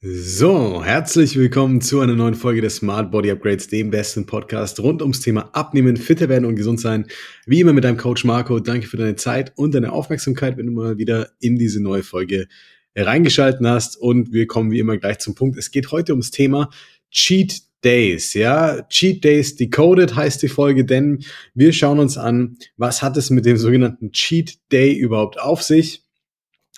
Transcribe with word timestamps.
So, 0.00 0.84
herzlich 0.84 1.36
willkommen 1.36 1.80
zu 1.80 1.98
einer 1.98 2.14
neuen 2.14 2.36
Folge 2.36 2.60
des 2.60 2.76
Smart 2.76 3.10
Body 3.10 3.32
Upgrades, 3.32 3.66
dem 3.66 3.90
besten 3.90 4.26
Podcast 4.26 4.78
rund 4.78 5.02
ums 5.02 5.22
Thema 5.22 5.50
Abnehmen, 5.54 5.96
fitter 5.96 6.28
werden 6.28 6.44
und 6.44 6.54
gesund 6.54 6.78
sein. 6.78 7.06
Wie 7.46 7.58
immer 7.58 7.72
mit 7.72 7.82
deinem 7.82 7.96
Coach 7.96 8.22
Marco. 8.22 8.60
Danke 8.60 8.86
für 8.86 8.96
deine 8.96 9.16
Zeit 9.16 9.52
und 9.56 9.74
deine 9.74 9.90
Aufmerksamkeit, 9.90 10.56
wenn 10.56 10.66
du 10.66 10.72
mal 10.72 10.98
wieder 10.98 11.30
in 11.40 11.56
diese 11.56 11.82
neue 11.82 12.04
Folge 12.04 12.46
reingeschalten 12.94 13.66
hast. 13.66 13.96
Und 13.96 14.32
wir 14.32 14.46
kommen 14.46 14.70
wie 14.70 14.78
immer 14.78 14.98
gleich 14.98 15.18
zum 15.18 15.34
Punkt. 15.34 15.58
Es 15.58 15.72
geht 15.72 15.90
heute 15.90 16.12
ums 16.12 16.30
Thema 16.30 16.70
Cheat 17.10 17.62
Days, 17.82 18.34
ja. 18.34 18.82
Cheat 18.82 19.24
Days 19.24 19.56
Decoded 19.56 20.14
heißt 20.14 20.40
die 20.40 20.48
Folge, 20.48 20.84
denn 20.84 21.24
wir 21.54 21.72
schauen 21.72 21.98
uns 21.98 22.16
an, 22.16 22.56
was 22.76 23.02
hat 23.02 23.16
es 23.16 23.30
mit 23.30 23.46
dem 23.46 23.56
sogenannten 23.56 24.12
Cheat 24.12 24.58
Day 24.70 24.92
überhaupt 24.92 25.40
auf 25.40 25.64
sich? 25.64 26.04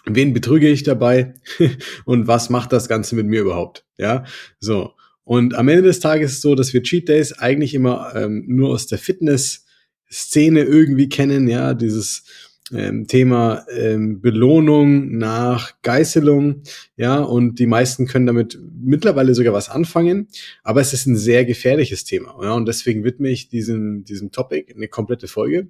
Wen 0.05 0.33
betrüge 0.33 0.69
ich 0.69 0.83
dabei 0.83 1.35
und 2.05 2.27
was 2.27 2.51
macht 2.51 2.73
das 2.73 2.89
Ganze 2.89 3.15
mit 3.15 3.27
mir 3.27 3.41
überhaupt? 3.41 3.85
Ja, 3.99 4.25
so. 4.59 4.93
Und 5.25 5.55
am 5.55 5.69
Ende 5.69 5.83
des 5.83 6.01
Tages 6.01 6.33
ist 6.33 6.37
es 6.39 6.43
so, 6.43 6.55
dass 6.55 6.73
wir 6.73 6.83
Cheat 6.83 7.09
Days 7.09 7.33
eigentlich 7.33 7.75
immer 7.75 8.13
ähm, 8.17 8.45
nur 8.49 8.71
aus 8.71 8.87
der 8.87 8.99
Fitness-Szene 8.99 10.63
irgendwie 10.63 11.09
kennen, 11.09 11.49
ja, 11.49 11.75
dieses 11.75 12.25
ähm, 12.73 13.07
Thema 13.07 13.65
ähm, 13.77 14.21
Belohnung 14.21 15.17
nach 15.19 15.81
Geißelung, 15.83 16.63
ja, 16.97 17.19
und 17.19 17.59
die 17.59 17.67
meisten 17.67 18.07
können 18.07 18.27
damit 18.27 18.59
mittlerweile 18.81 19.35
sogar 19.35 19.53
was 19.53 19.69
anfangen, 19.69 20.29
aber 20.63 20.81
es 20.81 20.93
ist 20.93 21.07
ein 21.07 21.17
sehr 21.17 21.45
gefährliches 21.45 22.05
Thema, 22.05 22.37
ja, 22.43 22.53
und 22.53 22.67
deswegen 22.67 23.05
widme 23.05 23.29
ich 23.29 23.49
diesem, 23.49 24.05
diesem 24.05 24.31
Topic 24.33 24.73
eine 24.75 24.89
komplette 24.89 25.29
Folge. 25.29 25.69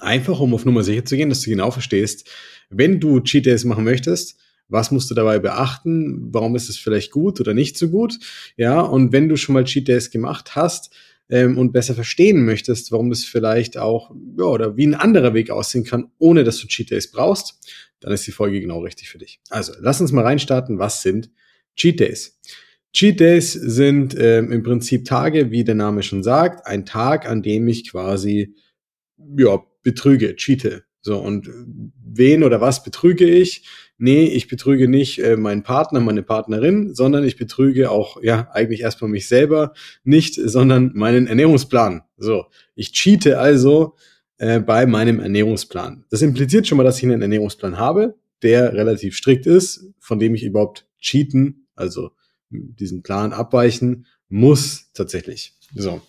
Einfach 0.00 0.40
um 0.40 0.54
auf 0.54 0.64
Nummer 0.64 0.82
sicher 0.82 1.04
zu 1.04 1.16
gehen, 1.16 1.28
dass 1.28 1.40
du 1.40 1.50
genau 1.50 1.70
verstehst, 1.70 2.28
wenn 2.70 3.00
du 3.00 3.20
Cheat 3.20 3.46
Days 3.46 3.64
machen 3.64 3.84
möchtest, 3.84 4.38
was 4.68 4.90
musst 4.90 5.10
du 5.10 5.14
dabei 5.14 5.38
beachten? 5.38 6.28
Warum 6.32 6.54
ist 6.54 6.68
es 6.68 6.76
vielleicht 6.76 7.10
gut 7.10 7.40
oder 7.40 7.54
nicht 7.54 7.78
so 7.78 7.88
gut? 7.88 8.18
Ja, 8.56 8.80
und 8.80 9.12
wenn 9.12 9.28
du 9.28 9.36
schon 9.36 9.54
mal 9.54 9.64
Cheat 9.64 9.88
Days 9.88 10.10
gemacht 10.10 10.56
hast 10.56 10.94
ähm, 11.30 11.56
und 11.56 11.72
besser 11.72 11.94
verstehen 11.94 12.44
möchtest, 12.44 12.92
warum 12.92 13.08
das 13.08 13.24
vielleicht 13.24 13.78
auch, 13.78 14.14
ja, 14.36 14.44
oder 14.44 14.76
wie 14.76 14.86
ein 14.86 14.94
anderer 14.94 15.32
Weg 15.32 15.50
aussehen 15.50 15.84
kann, 15.84 16.10
ohne 16.18 16.44
dass 16.44 16.58
du 16.58 16.66
Cheat 16.66 16.90
Days 16.90 17.10
brauchst, 17.10 17.58
dann 18.00 18.12
ist 18.12 18.26
die 18.26 18.32
Folge 18.32 18.60
genau 18.60 18.80
richtig 18.80 19.08
für 19.08 19.18
dich. 19.18 19.40
Also, 19.48 19.72
lass 19.80 20.00
uns 20.00 20.12
mal 20.12 20.24
reinstarten. 20.24 20.78
Was 20.78 21.02
sind 21.02 21.30
Cheat 21.74 22.00
Days? 22.00 22.38
Cheat 22.92 23.20
Days 23.20 23.52
sind 23.52 24.14
ähm, 24.18 24.52
im 24.52 24.62
Prinzip 24.62 25.06
Tage, 25.06 25.50
wie 25.50 25.64
der 25.64 25.74
Name 25.74 26.02
schon 26.02 26.22
sagt, 26.22 26.66
ein 26.66 26.84
Tag, 26.84 27.28
an 27.28 27.42
dem 27.42 27.68
ich 27.68 27.90
quasi 27.90 28.54
ja, 29.36 29.62
betrüge, 29.88 30.36
cheate. 30.36 30.84
So, 31.00 31.18
und 31.18 31.48
wen 32.04 32.44
oder 32.44 32.60
was 32.60 32.82
betrüge 32.82 33.24
ich? 33.24 33.64
Nee, 33.96 34.26
ich 34.26 34.46
betrüge 34.46 34.86
nicht 34.86 35.18
äh, 35.18 35.38
meinen 35.38 35.62
Partner, 35.62 36.00
meine 36.00 36.22
Partnerin, 36.22 36.94
sondern 36.94 37.24
ich 37.24 37.36
betrüge 37.36 37.90
auch, 37.90 38.22
ja, 38.22 38.50
eigentlich 38.52 38.82
erstmal 38.82 39.10
mich 39.10 39.26
selber 39.26 39.72
nicht, 40.04 40.34
sondern 40.34 40.92
meinen 40.94 41.26
Ernährungsplan. 41.26 42.02
So, 42.18 42.44
ich 42.74 42.92
cheate 42.92 43.38
also 43.38 43.96
äh, 44.36 44.60
bei 44.60 44.84
meinem 44.84 45.20
Ernährungsplan. 45.20 46.04
Das 46.10 46.20
impliziert 46.20 46.66
schon 46.66 46.76
mal, 46.76 46.84
dass 46.84 46.98
ich 46.98 47.04
einen 47.04 47.22
Ernährungsplan 47.22 47.78
habe, 47.78 48.16
der 48.42 48.74
relativ 48.74 49.16
strikt 49.16 49.46
ist, 49.46 49.86
von 49.98 50.18
dem 50.18 50.34
ich 50.34 50.44
überhaupt 50.44 50.86
cheaten, 51.00 51.66
also 51.74 52.10
diesen 52.50 53.02
Plan 53.02 53.32
abweichen 53.32 54.04
muss 54.28 54.90
tatsächlich. 54.92 55.54
So. 55.74 56.02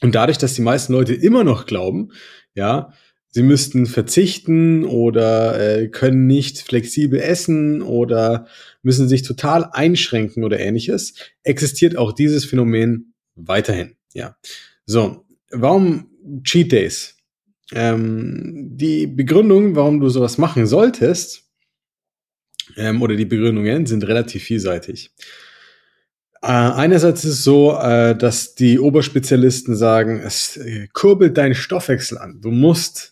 Und 0.00 0.14
dadurch, 0.14 0.38
dass 0.38 0.54
die 0.54 0.62
meisten 0.62 0.92
Leute 0.92 1.14
immer 1.14 1.44
noch 1.44 1.66
glauben, 1.66 2.12
ja, 2.54 2.92
sie 3.28 3.42
müssten 3.42 3.86
verzichten 3.86 4.84
oder 4.84 5.60
äh, 5.60 5.88
können 5.88 6.26
nicht 6.26 6.58
flexibel 6.58 7.20
essen 7.20 7.82
oder 7.82 8.46
müssen 8.82 9.08
sich 9.08 9.22
total 9.22 9.68
einschränken 9.72 10.42
oder 10.44 10.58
ähnliches, 10.58 11.14
existiert 11.42 11.96
auch 11.96 12.12
dieses 12.12 12.44
Phänomen 12.44 13.14
weiterhin. 13.34 13.96
Ja. 14.14 14.36
So, 14.86 15.24
warum 15.50 16.10
Cheat 16.42 16.72
Days? 16.72 17.16
Ähm, 17.72 18.70
die 18.72 19.06
Begründung, 19.06 19.76
warum 19.76 20.00
du 20.00 20.08
sowas 20.08 20.38
machen 20.38 20.66
solltest, 20.66 21.44
ähm, 22.76 23.02
oder 23.02 23.16
die 23.16 23.24
Begründungen 23.24 23.86
sind 23.86 24.06
relativ 24.06 24.44
vielseitig. 24.44 25.12
Äh, 26.42 26.46
einerseits 26.46 27.24
ist 27.24 27.32
es 27.32 27.44
so, 27.44 27.76
äh, 27.78 28.16
dass 28.16 28.54
die 28.54 28.78
Oberspezialisten 28.78 29.76
sagen, 29.76 30.20
es 30.20 30.56
äh, 30.56 30.88
kurbelt 30.92 31.36
deinen 31.36 31.54
Stoffwechsel 31.54 32.18
an. 32.18 32.40
Du 32.40 32.50
musst 32.50 33.10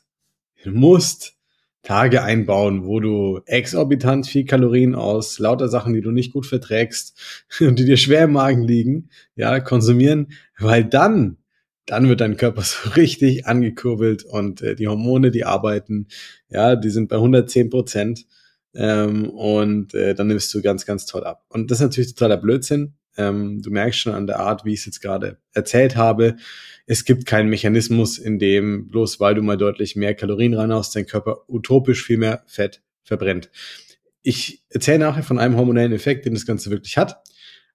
Du 0.64 0.72
musst 0.72 1.34
Tage 1.82 2.22
einbauen, 2.22 2.84
wo 2.84 3.00
du 3.00 3.40
exorbitant 3.46 4.26
viel 4.26 4.44
Kalorien 4.44 4.94
aus 4.94 5.38
lauter 5.38 5.68
Sachen, 5.68 5.94
die 5.94 6.00
du 6.00 6.10
nicht 6.10 6.32
gut 6.32 6.46
verträgst 6.46 7.18
und 7.60 7.78
die 7.78 7.84
dir 7.84 7.96
schwer 7.96 8.24
im 8.24 8.32
Magen 8.32 8.62
liegen, 8.62 9.10
ja, 9.36 9.60
konsumieren, 9.60 10.32
weil 10.58 10.84
dann, 10.84 11.38
dann 11.86 12.08
wird 12.08 12.20
dein 12.20 12.36
Körper 12.36 12.62
so 12.64 12.90
richtig 12.90 13.46
angekurbelt 13.46 14.24
und 14.24 14.62
äh, 14.62 14.74
die 14.74 14.88
Hormone, 14.88 15.30
die 15.30 15.44
arbeiten, 15.44 16.08
ja, 16.50 16.76
die 16.76 16.90
sind 16.90 17.08
bei 17.08 17.16
110 17.16 17.70
Prozent 17.70 18.26
ähm, 18.74 19.30
und 19.30 19.94
äh, 19.94 20.14
dann 20.14 20.26
nimmst 20.26 20.52
du 20.52 20.60
ganz, 20.60 20.84
ganz 20.84 21.06
toll 21.06 21.24
ab. 21.24 21.44
Und 21.48 21.70
das 21.70 21.78
ist 21.78 21.84
natürlich 21.84 22.14
totaler 22.14 22.36
Blödsinn. 22.36 22.94
Ähm, 23.18 23.60
du 23.60 23.70
merkst 23.70 23.98
schon 23.98 24.14
an 24.14 24.26
der 24.26 24.38
Art, 24.38 24.64
wie 24.64 24.72
ich 24.72 24.80
es 24.80 24.86
jetzt 24.86 25.00
gerade 25.02 25.38
erzählt 25.52 25.96
habe, 25.96 26.36
es 26.86 27.04
gibt 27.04 27.26
keinen 27.26 27.50
Mechanismus, 27.50 28.16
in 28.16 28.38
dem 28.38 28.88
bloß 28.88 29.20
weil 29.20 29.34
du 29.34 29.42
mal 29.42 29.58
deutlich 29.58 29.94
mehr 29.94 30.14
Kalorien 30.14 30.54
reinhaust, 30.54 30.96
dein 30.96 31.04
Körper 31.04 31.44
utopisch 31.46 32.02
viel 32.02 32.16
mehr 32.16 32.42
Fett 32.46 32.80
verbrennt. 33.02 33.50
Ich 34.22 34.64
erzähle 34.70 35.00
nachher 35.00 35.22
von 35.22 35.38
einem 35.38 35.56
hormonellen 35.56 35.92
Effekt, 35.92 36.24
den 36.24 36.32
das 36.32 36.46
Ganze 36.46 36.70
wirklich 36.70 36.96
hat, 36.96 37.22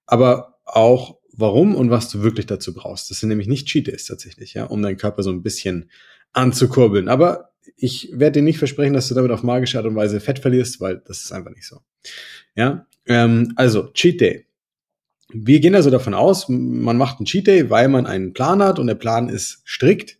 aber 0.06 0.58
auch 0.64 1.18
warum 1.32 1.76
und 1.76 1.90
was 1.90 2.08
du 2.08 2.22
wirklich 2.22 2.46
dazu 2.46 2.74
brauchst. 2.74 3.10
Das 3.10 3.20
sind 3.20 3.28
nämlich 3.28 3.48
nicht 3.48 3.68
Cheat 3.68 3.86
Days 3.86 4.06
tatsächlich, 4.06 4.54
ja, 4.54 4.64
um 4.64 4.82
deinen 4.82 4.96
Körper 4.96 5.22
so 5.22 5.30
ein 5.30 5.42
bisschen 5.42 5.90
anzukurbeln. 6.32 7.08
Aber 7.08 7.50
ich 7.76 8.10
werde 8.12 8.40
dir 8.40 8.42
nicht 8.42 8.58
versprechen, 8.58 8.94
dass 8.94 9.08
du 9.08 9.14
damit 9.14 9.30
auf 9.30 9.42
magische 9.42 9.78
Art 9.78 9.86
und 9.86 9.96
Weise 9.96 10.20
Fett 10.20 10.40
verlierst, 10.40 10.80
weil 10.80 11.02
das 11.06 11.22
ist 11.22 11.32
einfach 11.32 11.50
nicht 11.50 11.66
so. 11.66 11.80
Ja, 12.56 12.86
ähm, 13.06 13.52
also 13.56 13.92
Cheat 13.92 14.20
Day 14.20 14.46
wir 15.32 15.60
gehen 15.60 15.74
also 15.74 15.90
davon 15.90 16.14
aus, 16.14 16.48
man 16.48 16.96
macht 16.96 17.18
einen 17.18 17.26
Cheat 17.26 17.46
Day, 17.46 17.70
weil 17.70 17.88
man 17.88 18.06
einen 18.06 18.32
Plan 18.32 18.62
hat 18.62 18.78
und 18.78 18.86
der 18.86 18.94
Plan 18.94 19.28
ist 19.28 19.62
strikt. 19.64 20.18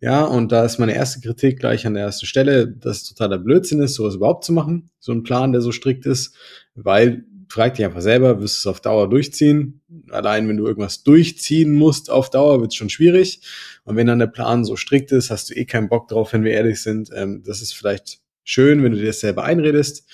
Ja, 0.00 0.24
und 0.24 0.52
da 0.52 0.64
ist 0.64 0.78
meine 0.78 0.94
erste 0.94 1.20
Kritik 1.20 1.58
gleich 1.58 1.84
an 1.86 1.94
der 1.94 2.04
ersten 2.04 2.26
Stelle, 2.26 2.68
dass 2.68 2.98
es 2.98 3.08
totaler 3.08 3.38
Blödsinn 3.38 3.80
ist, 3.80 3.94
sowas 3.94 4.14
überhaupt 4.14 4.44
zu 4.44 4.52
machen. 4.52 4.90
So 5.00 5.12
ein 5.12 5.24
Plan, 5.24 5.50
der 5.50 5.60
so 5.60 5.72
strikt 5.72 6.06
ist, 6.06 6.36
weil, 6.76 7.24
frag 7.48 7.74
dich 7.74 7.84
einfach 7.84 8.00
selber, 8.00 8.40
wirst 8.40 8.64
du 8.64 8.68
es 8.68 8.72
auf 8.72 8.80
Dauer 8.80 9.10
durchziehen? 9.10 9.80
Allein 10.10 10.48
wenn 10.48 10.56
du 10.56 10.66
irgendwas 10.66 11.02
durchziehen 11.02 11.74
musst 11.74 12.10
auf 12.10 12.30
Dauer, 12.30 12.60
wird 12.60 12.72
es 12.72 12.76
schon 12.76 12.90
schwierig. 12.90 13.40
Und 13.82 13.96
wenn 13.96 14.06
dann 14.06 14.20
der 14.20 14.28
Plan 14.28 14.64
so 14.64 14.76
strikt 14.76 15.10
ist, 15.10 15.30
hast 15.30 15.50
du 15.50 15.54
eh 15.54 15.64
keinen 15.64 15.88
Bock 15.88 16.06
drauf, 16.06 16.32
wenn 16.32 16.44
wir 16.44 16.52
ehrlich 16.52 16.80
sind. 16.80 17.10
Ähm, 17.12 17.42
das 17.44 17.60
ist 17.60 17.72
vielleicht 17.72 18.20
schön, 18.44 18.84
wenn 18.84 18.92
du 18.92 18.98
dir 18.98 19.06
das 19.06 19.20
selber 19.20 19.44
einredest 19.44 20.06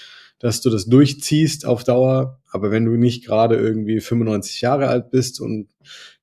dass 0.45 0.61
du 0.61 0.69
das 0.69 0.85
durchziehst 0.85 1.65
auf 1.65 1.85
Dauer. 1.85 2.39
Aber 2.51 2.71
wenn 2.71 2.85
du 2.85 2.99
nicht 2.99 3.25
gerade 3.25 3.57
irgendwie 3.57 3.99
95 3.99 4.61
Jahre 4.61 4.89
alt 4.89 5.11
bist 5.11 5.41
und 5.41 5.69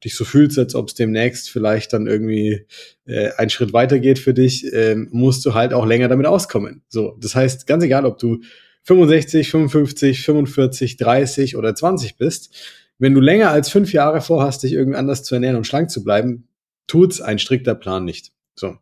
dich 0.04 0.14
so 0.14 0.26
fühlst, 0.26 0.60
als 0.60 0.76
ob 0.76 0.90
es 0.90 0.94
demnächst 0.94 1.50
vielleicht 1.50 1.92
dann 1.92 2.06
irgendwie 2.06 2.68
äh, 3.06 3.32
ein 3.38 3.50
Schritt 3.50 3.74
weitergeht 3.74 4.20
für 4.20 4.36
dich, 4.36 4.72
äh, 4.72 4.94
musst 4.94 5.44
du 5.44 5.56
halt 5.56 5.74
auch 5.74 5.88
länger 5.88 6.08
damit 6.08 6.28
auskommen. 6.28 6.84
So, 6.88 7.18
das 7.20 7.34
heißt, 7.34 7.66
ganz 7.66 7.84
egal, 7.84 8.06
ob 8.06 8.20
du 8.20 8.42
65, 8.84 9.50
55, 9.50 10.22
45, 10.22 10.98
30 10.98 11.58
oder 11.58 11.74
20 11.74 12.18
bist, 12.18 12.54
wenn 13.00 13.16
du 13.16 13.22
länger 13.22 13.50
als 13.50 13.70
fünf 13.70 13.92
Jahre 13.92 14.22
vorhast, 14.22 14.62
dich 14.62 14.74
irgendwie 14.74 15.00
anders 15.00 15.24
zu 15.24 15.34
ernähren 15.34 15.58
und 15.58 15.66
schlank 15.66 15.90
zu 15.90 16.04
bleiben, 16.04 16.48
tut's 16.86 17.22
ein 17.22 17.40
strikter 17.40 17.74
Plan 17.74 18.06
nicht. 18.06 18.34
So. 18.54 18.78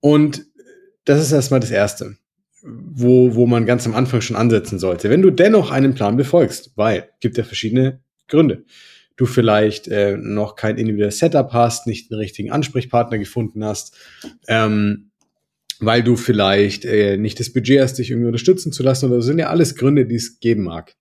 Und 0.00 0.46
das 1.04 1.20
ist 1.20 1.32
erstmal 1.32 1.60
das 1.60 1.70
Erste 1.70 2.16
wo, 2.64 3.34
wo 3.34 3.46
man 3.46 3.66
ganz 3.66 3.86
am 3.86 3.94
Anfang 3.94 4.20
schon 4.20 4.36
ansetzen 4.36 4.78
sollte. 4.78 5.10
Wenn 5.10 5.22
du 5.22 5.30
dennoch 5.30 5.70
einen 5.70 5.94
Plan 5.94 6.16
befolgst, 6.16 6.72
weil 6.76 7.10
gibt 7.20 7.36
ja 7.36 7.44
verschiedene 7.44 8.00
Gründe. 8.26 8.64
Du 9.16 9.26
vielleicht 9.26 9.86
äh, 9.88 10.16
noch 10.16 10.56
kein 10.56 10.76
individuelles 10.78 11.18
Setup 11.18 11.52
hast, 11.52 11.86
nicht 11.86 12.10
den 12.10 12.18
richtigen 12.18 12.50
Ansprechpartner 12.50 13.18
gefunden 13.18 13.64
hast, 13.64 13.96
ähm, 14.48 15.10
weil 15.78 16.02
du 16.02 16.16
vielleicht 16.16 16.84
äh, 16.84 17.16
nicht 17.16 17.38
das 17.38 17.52
Budget 17.52 17.80
hast, 17.80 17.98
dich 17.98 18.10
irgendwie 18.10 18.28
unterstützen 18.28 18.72
zu 18.72 18.82
lassen, 18.82 19.06
oder 19.06 19.16
das 19.16 19.26
sind 19.26 19.38
ja 19.38 19.50
alles 19.50 19.76
Gründe, 19.76 20.06
die 20.06 20.16
es 20.16 20.40
geben 20.40 20.64
mag. 20.64 20.96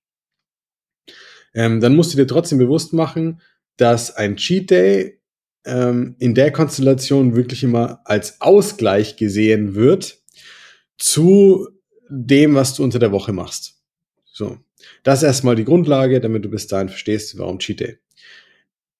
Ähm, 1.55 1.79
dann 1.79 1.95
musst 1.95 2.13
du 2.13 2.17
dir 2.17 2.27
trotzdem 2.27 2.57
bewusst 2.57 2.93
machen, 2.93 3.39
dass 3.77 4.15
ein 4.15 4.35
Cheat 4.35 4.69
Day 4.69 5.19
ähm, 5.65 6.15
in 6.19 6.35
der 6.35 6.51
Konstellation 6.51 7.35
wirklich 7.35 7.63
immer 7.63 8.01
als 8.05 8.41
Ausgleich 8.41 9.15
gesehen 9.15 9.75
wird 9.75 10.22
zu 10.97 11.67
dem, 12.09 12.55
was 12.55 12.75
du 12.75 12.83
unter 12.83 12.99
der 12.99 13.11
Woche 13.11 13.33
machst. 13.33 13.81
So. 14.25 14.57
Das 15.03 15.19
ist 15.19 15.23
erstmal 15.23 15.55
die 15.55 15.65
Grundlage, 15.65 16.19
damit 16.19 16.43
du 16.43 16.49
bis 16.49 16.67
dahin 16.67 16.89
verstehst, 16.89 17.37
warum 17.37 17.59
Cheat 17.59 17.79
Day. 17.79 17.97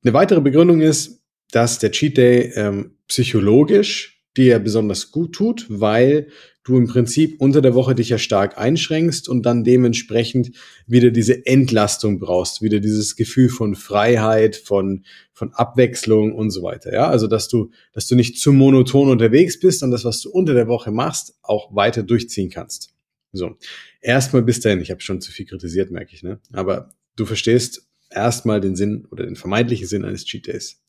Eine 0.04 0.14
weitere 0.14 0.42
Begründung 0.42 0.82
ist, 0.82 1.22
dass 1.52 1.80
der 1.80 1.92
Cheat 1.92 2.18
Day 2.18 2.52
ähm, 2.56 2.98
psychologisch 3.08 4.24
dir 4.36 4.60
besonders 4.60 5.12
gut 5.12 5.36
tut, 5.36 5.66
weil 5.70 6.30
du 6.64 6.78
im 6.78 6.88
Prinzip 6.88 7.42
unter 7.42 7.62
der 7.62 7.76
Woche 7.76 7.94
dich 7.94 8.10
ja 8.10 8.18
stark 8.18 8.58
einschränkst 8.58 9.28
und 9.28 9.46
dann 9.46 9.64
dementsprechend 9.64 10.52
wieder 10.88 11.12
diese 11.12 11.46
Entlastung 11.46 12.20
brauchst, 12.20 12.62
wieder 12.62 12.80
dieses 12.80 13.16
Gefühl 13.16 13.50
von 13.50 13.76
Freiheit, 13.76 14.56
von, 14.56 15.04
von 15.34 15.54
Abwechslung 15.54 16.34
und 16.34 16.52
so 16.52 16.64
weiter. 16.64 16.94
Ja, 16.94 17.08
also 17.08 17.28
dass 17.28 17.50
du, 17.50 17.72
dass 17.92 18.08
du 18.08 18.16
nicht 18.16 18.40
zu 18.40 18.54
monoton 18.54 19.10
unterwegs 19.10 19.60
bist 19.60 19.84
und 19.84 19.92
das, 19.92 20.06
was 20.06 20.22
du 20.22 20.30
unter 20.30 20.54
der 20.54 20.68
Woche 20.68 20.92
machst, 20.92 21.36
auch 21.42 21.76
weiter 21.76 22.04
durchziehen 22.04 22.50
kannst. 22.50 22.94
So, 23.34 23.58
erstmal 24.00 24.44
bis 24.44 24.60
dahin. 24.60 24.80
Ich 24.80 24.92
habe 24.92 25.02
schon 25.02 25.20
zu 25.20 25.32
viel 25.32 25.46
kritisiert, 25.46 25.92
merke 25.92 26.14
ich, 26.14 26.24
ne? 26.24 26.40
Aber 26.54 26.94
du 27.16 27.26
verstehst 27.26 27.88
erstmal 28.10 28.62
den 28.62 28.76
Sinn 28.76 29.08
oder 29.12 29.26
den 29.26 29.36
vermeintlichen 29.36 29.88
Sinn 29.88 30.06
eines 30.06 30.26
Cheat 30.26 30.48
Days. 30.48 30.82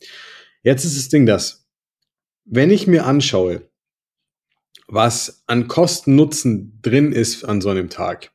Jetzt 0.62 0.84
ist 0.84 0.96
das 0.96 1.08
Ding 1.08 1.26
das, 1.26 1.66
wenn 2.44 2.70
ich 2.70 2.86
mir 2.86 3.06
anschaue, 3.06 3.68
was 4.88 5.42
an 5.46 5.68
Kosten-Nutzen 5.68 6.78
drin 6.82 7.12
ist 7.12 7.44
an 7.44 7.60
so 7.60 7.70
einem 7.70 7.88
Tag, 7.88 8.30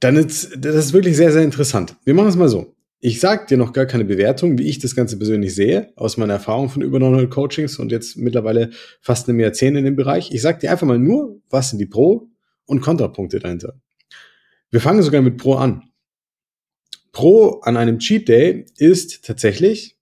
dann 0.00 0.16
ist 0.16 0.56
das 0.58 0.74
ist 0.76 0.92
wirklich 0.92 1.16
sehr, 1.16 1.32
sehr 1.32 1.42
interessant. 1.42 1.96
Wir 2.04 2.14
machen 2.14 2.28
es 2.28 2.36
mal 2.36 2.48
so. 2.48 2.74
Ich 3.00 3.20
sage 3.20 3.46
dir 3.46 3.56
noch 3.56 3.72
gar 3.72 3.86
keine 3.86 4.04
Bewertung, 4.04 4.58
wie 4.58 4.68
ich 4.68 4.78
das 4.78 4.94
Ganze 4.94 5.18
persönlich 5.18 5.54
sehe, 5.54 5.92
aus 5.96 6.16
meiner 6.16 6.34
Erfahrung 6.34 6.70
von 6.70 6.82
über 6.82 6.98
900 6.98 7.30
Coachings 7.30 7.78
und 7.78 7.92
jetzt 7.92 8.16
mittlerweile 8.16 8.70
fast 9.00 9.28
einem 9.28 9.40
Jahrzehnt 9.40 9.76
in 9.76 9.84
dem 9.84 9.96
Bereich. 9.96 10.32
Ich 10.32 10.42
sage 10.42 10.58
dir 10.60 10.70
einfach 10.70 10.86
mal 10.86 10.98
nur, 10.98 11.40
was 11.50 11.70
sind 11.70 11.78
die 11.78 11.86
Pro- 11.86 12.28
und 12.64 12.80
Kontrapunkte 12.80 13.38
dahinter. 13.38 13.78
Wir 14.70 14.80
fangen 14.80 15.02
sogar 15.02 15.22
mit 15.22 15.36
Pro 15.36 15.54
an. 15.54 15.84
Pro 17.12 17.60
an 17.60 17.76
einem 17.76 17.98
Cheat 17.98 18.28
Day 18.28 18.66
ist 18.76 19.24
tatsächlich 19.24 19.95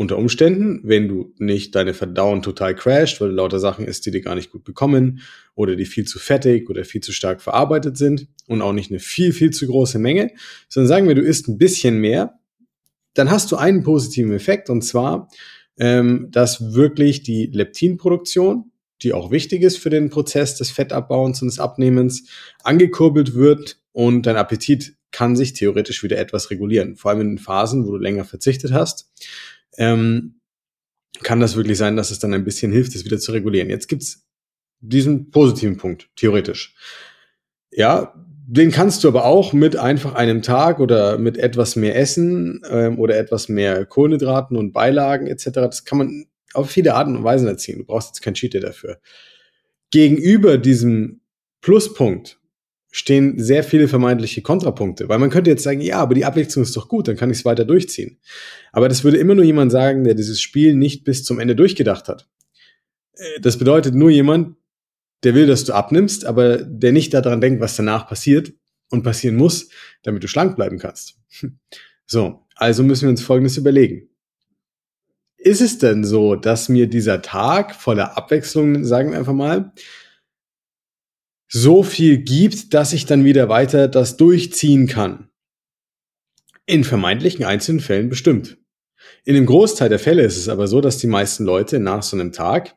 unter 0.00 0.16
Umständen, 0.16 0.80
wenn 0.82 1.08
du 1.08 1.34
nicht 1.36 1.74
deine 1.74 1.92
Verdauung 1.92 2.40
total 2.40 2.74
crasht, 2.74 3.20
weil 3.20 3.28
du 3.28 3.34
lauter 3.34 3.58
Sachen 3.58 3.84
isst, 3.84 4.06
die 4.06 4.10
dir 4.10 4.22
gar 4.22 4.34
nicht 4.34 4.50
gut 4.50 4.64
bekommen 4.64 5.20
oder 5.54 5.76
die 5.76 5.84
viel 5.84 6.06
zu 6.06 6.18
fettig 6.18 6.70
oder 6.70 6.86
viel 6.86 7.02
zu 7.02 7.12
stark 7.12 7.42
verarbeitet 7.42 7.98
sind 7.98 8.26
und 8.46 8.62
auch 8.62 8.72
nicht 8.72 8.90
eine 8.90 8.98
viel, 8.98 9.34
viel 9.34 9.50
zu 9.50 9.66
große 9.66 9.98
Menge, 9.98 10.30
sondern 10.70 10.88
sagen 10.88 11.06
wir, 11.06 11.14
du 11.14 11.20
isst 11.20 11.48
ein 11.48 11.58
bisschen 11.58 11.98
mehr, 11.98 12.38
dann 13.12 13.30
hast 13.30 13.52
du 13.52 13.56
einen 13.56 13.82
positiven 13.82 14.32
Effekt 14.32 14.70
und 14.70 14.80
zwar, 14.80 15.28
ähm, 15.78 16.28
dass 16.30 16.72
wirklich 16.72 17.22
die 17.22 17.50
Leptinproduktion, 17.52 18.72
die 19.02 19.12
auch 19.12 19.30
wichtig 19.30 19.60
ist 19.62 19.76
für 19.76 19.90
den 19.90 20.08
Prozess 20.08 20.56
des 20.56 20.70
Fettabbauens 20.70 21.42
und 21.42 21.48
des 21.48 21.58
Abnehmens, 21.58 22.26
angekurbelt 22.62 23.34
wird 23.34 23.78
und 23.92 24.24
dein 24.24 24.36
Appetit 24.36 24.94
kann 25.10 25.36
sich 25.36 25.52
theoretisch 25.52 26.02
wieder 26.02 26.16
etwas 26.16 26.48
regulieren, 26.48 26.96
vor 26.96 27.10
allem 27.10 27.20
in 27.20 27.28
den 27.32 27.38
Phasen, 27.38 27.86
wo 27.86 27.90
du 27.90 27.98
länger 27.98 28.24
verzichtet 28.24 28.72
hast 28.72 29.10
ähm, 29.76 30.40
kann 31.22 31.40
das 31.40 31.56
wirklich 31.56 31.78
sein, 31.78 31.96
dass 31.96 32.10
es 32.10 32.18
dann 32.18 32.34
ein 32.34 32.44
bisschen 32.44 32.72
hilft, 32.72 32.94
es 32.94 33.04
wieder 33.04 33.18
zu 33.18 33.32
regulieren. 33.32 33.70
Jetzt 33.70 33.88
gibt's 33.88 34.26
diesen 34.80 35.30
positiven 35.30 35.76
Punkt, 35.76 36.08
theoretisch. 36.16 36.74
Ja, 37.70 38.14
den 38.46 38.72
kannst 38.72 39.04
du 39.04 39.08
aber 39.08 39.26
auch 39.26 39.52
mit 39.52 39.76
einfach 39.76 40.14
einem 40.14 40.42
Tag 40.42 40.80
oder 40.80 41.18
mit 41.18 41.38
etwas 41.38 41.76
mehr 41.76 41.96
Essen 41.96 42.62
ähm, 42.68 42.98
oder 42.98 43.16
etwas 43.16 43.48
mehr 43.48 43.86
Kohlenhydraten 43.86 44.56
und 44.56 44.72
Beilagen 44.72 45.28
etc. 45.28 45.50
Das 45.52 45.84
kann 45.84 45.98
man 45.98 46.26
auf 46.52 46.68
viele 46.68 46.94
Arten 46.94 47.16
und 47.16 47.22
Weisen 47.22 47.46
erzielen. 47.46 47.78
Du 47.78 47.84
brauchst 47.84 48.08
jetzt 48.08 48.22
kein 48.22 48.34
Cheat 48.34 48.60
dafür. 48.62 48.98
Gegenüber 49.92 50.58
diesem 50.58 51.20
Pluspunkt 51.60 52.39
stehen 52.90 53.38
sehr 53.38 53.62
viele 53.62 53.86
vermeintliche 53.86 54.42
Kontrapunkte, 54.42 55.08
weil 55.08 55.18
man 55.18 55.30
könnte 55.30 55.50
jetzt 55.50 55.62
sagen, 55.62 55.80
ja, 55.80 55.98
aber 55.98 56.14
die 56.14 56.24
Abwechslung 56.24 56.64
ist 56.64 56.76
doch 56.76 56.88
gut, 56.88 57.06
dann 57.06 57.16
kann 57.16 57.30
ich 57.30 57.38
es 57.38 57.44
weiter 57.44 57.64
durchziehen. 57.64 58.18
Aber 58.72 58.88
das 58.88 59.04
würde 59.04 59.18
immer 59.18 59.34
nur 59.34 59.44
jemand 59.44 59.70
sagen, 59.70 60.04
der 60.04 60.14
dieses 60.14 60.40
Spiel 60.40 60.74
nicht 60.74 61.04
bis 61.04 61.24
zum 61.24 61.38
Ende 61.38 61.54
durchgedacht 61.54 62.08
hat. 62.08 62.28
Äh, 63.14 63.40
das 63.40 63.58
bedeutet 63.58 63.94
nur 63.94 64.10
jemand, 64.10 64.56
der 65.22 65.34
will, 65.34 65.46
dass 65.46 65.64
du 65.64 65.72
abnimmst, 65.72 66.24
aber 66.24 66.58
der 66.58 66.92
nicht 66.92 67.14
daran 67.14 67.40
denkt, 67.40 67.60
was 67.60 67.76
danach 67.76 68.08
passiert 68.08 68.52
und 68.90 69.02
passieren 69.02 69.36
muss, 69.36 69.68
damit 70.02 70.24
du 70.24 70.28
schlank 70.28 70.56
bleiben 70.56 70.78
kannst. 70.78 71.18
So, 72.12 72.44
also 72.56 72.82
müssen 72.82 73.02
wir 73.02 73.10
uns 73.10 73.22
Folgendes 73.22 73.56
überlegen. 73.56 74.08
Ist 75.36 75.60
es 75.60 75.78
denn 75.78 76.02
so, 76.02 76.34
dass 76.34 76.68
mir 76.68 76.88
dieser 76.88 77.22
Tag 77.22 77.72
voller 77.72 78.18
Abwechslung, 78.18 78.84
sagen 78.84 79.12
wir 79.12 79.18
einfach 79.18 79.32
mal, 79.32 79.72
so 81.52 81.82
viel 81.82 82.18
gibt, 82.18 82.74
dass 82.74 82.92
ich 82.92 83.06
dann 83.06 83.24
wieder 83.24 83.48
weiter 83.48 83.88
das 83.88 84.16
durchziehen 84.16 84.86
kann. 84.86 85.28
In 86.64 86.84
vermeintlichen 86.84 87.44
einzelnen 87.44 87.80
Fällen 87.80 88.08
bestimmt. 88.08 88.56
In 89.24 89.34
dem 89.34 89.46
Großteil 89.46 89.88
der 89.88 89.98
Fälle 89.98 90.22
ist 90.22 90.36
es 90.36 90.48
aber 90.48 90.68
so, 90.68 90.80
dass 90.80 90.98
die 90.98 91.08
meisten 91.08 91.44
Leute 91.44 91.80
nach 91.80 92.04
so 92.04 92.16
einem 92.16 92.30
Tag 92.30 92.76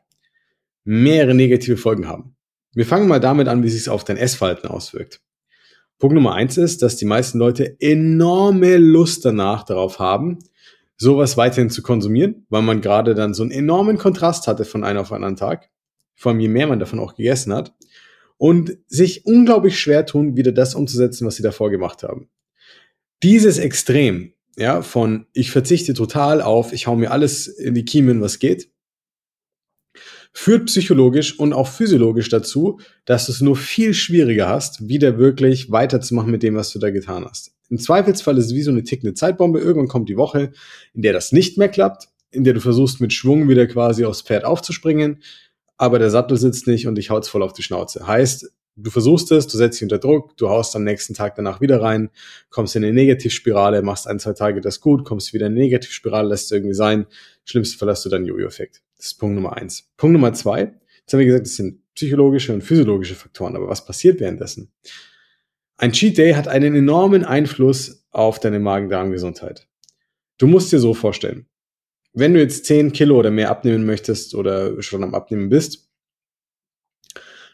mehrere 0.82 1.34
negative 1.34 1.76
Folgen 1.76 2.08
haben. 2.08 2.34
Wir 2.74 2.84
fangen 2.84 3.06
mal 3.06 3.20
damit 3.20 3.46
an, 3.46 3.62
wie 3.62 3.68
sich 3.68 3.82
es 3.82 3.88
auf 3.88 4.02
dein 4.02 4.16
Essverhalten 4.16 4.68
auswirkt. 4.68 5.22
Punkt 6.00 6.14
Nummer 6.14 6.34
eins 6.34 6.58
ist, 6.58 6.82
dass 6.82 6.96
die 6.96 7.04
meisten 7.04 7.38
Leute 7.38 7.80
enorme 7.80 8.78
Lust 8.78 9.24
danach 9.24 9.62
darauf 9.62 10.00
haben, 10.00 10.40
sowas 10.96 11.36
weiterhin 11.36 11.70
zu 11.70 11.82
konsumieren, 11.82 12.44
weil 12.48 12.62
man 12.62 12.80
gerade 12.80 13.14
dann 13.14 13.34
so 13.34 13.44
einen 13.44 13.52
enormen 13.52 13.98
Kontrast 13.98 14.48
hatte 14.48 14.64
von 14.64 14.82
einem 14.82 14.98
auf 14.98 15.12
einen 15.12 15.22
anderen 15.22 15.36
Tag. 15.36 15.70
Vor 16.16 16.32
allem 16.32 16.40
je 16.40 16.48
mehr 16.48 16.66
man 16.66 16.80
davon 16.80 16.98
auch 16.98 17.14
gegessen 17.14 17.52
hat 17.52 17.72
und 18.44 18.76
sich 18.88 19.24
unglaublich 19.24 19.80
schwer 19.80 20.04
tun, 20.04 20.36
wieder 20.36 20.52
das 20.52 20.74
umzusetzen, 20.74 21.26
was 21.26 21.36
sie 21.36 21.42
davor 21.42 21.70
gemacht 21.70 22.02
haben. 22.02 22.28
Dieses 23.22 23.56
Extrem, 23.56 24.34
ja, 24.58 24.82
von 24.82 25.24
ich 25.32 25.50
verzichte 25.50 25.94
total 25.94 26.42
auf, 26.42 26.74
ich 26.74 26.86
hau 26.86 26.94
mir 26.94 27.10
alles 27.10 27.46
in 27.46 27.72
die 27.72 27.86
Kiemen, 27.86 28.20
was 28.20 28.38
geht, 28.38 28.68
führt 30.34 30.66
psychologisch 30.66 31.38
und 31.38 31.54
auch 31.54 31.68
physiologisch 31.68 32.28
dazu, 32.28 32.80
dass 33.06 33.24
du 33.24 33.32
es 33.32 33.40
nur 33.40 33.56
viel 33.56 33.94
schwieriger 33.94 34.46
hast, 34.46 34.90
wieder 34.90 35.16
wirklich 35.16 35.70
weiterzumachen 35.70 36.30
mit 36.30 36.42
dem, 36.42 36.54
was 36.54 36.70
du 36.70 36.78
da 36.78 36.90
getan 36.90 37.24
hast. 37.24 37.54
Im 37.70 37.78
Zweifelsfall 37.78 38.36
ist 38.36 38.48
es 38.48 38.54
wie 38.54 38.62
so 38.62 38.72
eine 38.72 38.84
tickende 38.84 39.14
Zeitbombe. 39.14 39.58
Irgendwann 39.58 39.88
kommt 39.88 40.10
die 40.10 40.18
Woche, 40.18 40.52
in 40.92 41.00
der 41.00 41.14
das 41.14 41.32
nicht 41.32 41.56
mehr 41.56 41.70
klappt, 41.70 42.08
in 42.30 42.44
der 42.44 42.52
du 42.52 42.60
versuchst, 42.60 43.00
mit 43.00 43.14
Schwung 43.14 43.48
wieder 43.48 43.66
quasi 43.66 44.04
aufs 44.04 44.20
Pferd 44.20 44.44
aufzuspringen, 44.44 45.22
aber 45.76 45.98
der 45.98 46.10
Sattel 46.10 46.36
sitzt 46.36 46.66
nicht 46.66 46.86
und 46.86 46.98
ich 46.98 47.10
hau's 47.10 47.28
voll 47.28 47.42
auf 47.42 47.52
die 47.52 47.62
Schnauze. 47.62 48.06
Heißt, 48.06 48.52
du 48.76 48.90
versuchst 48.90 49.30
es, 49.32 49.46
du 49.46 49.56
setzt 49.56 49.78
dich 49.78 49.84
unter 49.84 49.98
Druck, 49.98 50.36
du 50.36 50.48
haust 50.48 50.74
am 50.76 50.84
nächsten 50.84 51.14
Tag 51.14 51.34
danach 51.36 51.60
wieder 51.60 51.80
rein, 51.80 52.10
kommst 52.50 52.76
in 52.76 52.84
eine 52.84 52.92
Negativspirale, 52.92 53.82
machst 53.82 54.06
ein, 54.06 54.18
zwei 54.18 54.32
Tage 54.32 54.60
das 54.60 54.80
gut, 54.80 55.04
kommst 55.04 55.32
wieder 55.32 55.46
in 55.46 55.52
eine 55.52 55.60
Negativspirale, 55.60 56.28
lässt 56.28 56.46
es 56.46 56.50
irgendwie 56.52 56.74
sein. 56.74 57.06
Schlimmsten 57.44 57.78
Fall 57.78 57.88
hast 57.88 58.04
du 58.04 58.08
dann 58.08 58.24
Jojo-Effekt. 58.24 58.82
Das 58.96 59.06
ist 59.06 59.14
Punkt 59.14 59.34
Nummer 59.34 59.56
eins. 59.56 59.90
Punkt 59.96 60.12
Nummer 60.12 60.32
zwei, 60.32 60.74
jetzt 61.00 61.12
haben 61.12 61.20
wir 61.20 61.26
gesagt, 61.26 61.46
das 61.46 61.56
sind 61.56 61.80
psychologische 61.94 62.52
und 62.52 62.62
physiologische 62.62 63.14
Faktoren, 63.14 63.56
aber 63.56 63.68
was 63.68 63.84
passiert 63.84 64.20
währenddessen? 64.20 64.72
Ein 65.76 65.92
Cheat 65.92 66.18
Day 66.18 66.32
hat 66.32 66.48
einen 66.48 66.74
enormen 66.74 67.24
Einfluss 67.24 68.06
auf 68.10 68.38
deine 68.38 68.60
Magen-Darm-Gesundheit. 68.60 69.66
Du 70.38 70.46
musst 70.46 70.72
dir 70.72 70.78
so 70.78 70.94
vorstellen, 70.94 71.46
wenn 72.14 72.32
du 72.32 72.40
jetzt 72.40 72.64
10 72.66 72.92
Kilo 72.92 73.18
oder 73.18 73.30
mehr 73.30 73.50
abnehmen 73.50 73.84
möchtest 73.84 74.34
oder 74.34 74.80
schon 74.82 75.02
am 75.02 75.14
Abnehmen 75.14 75.48
bist, 75.48 75.88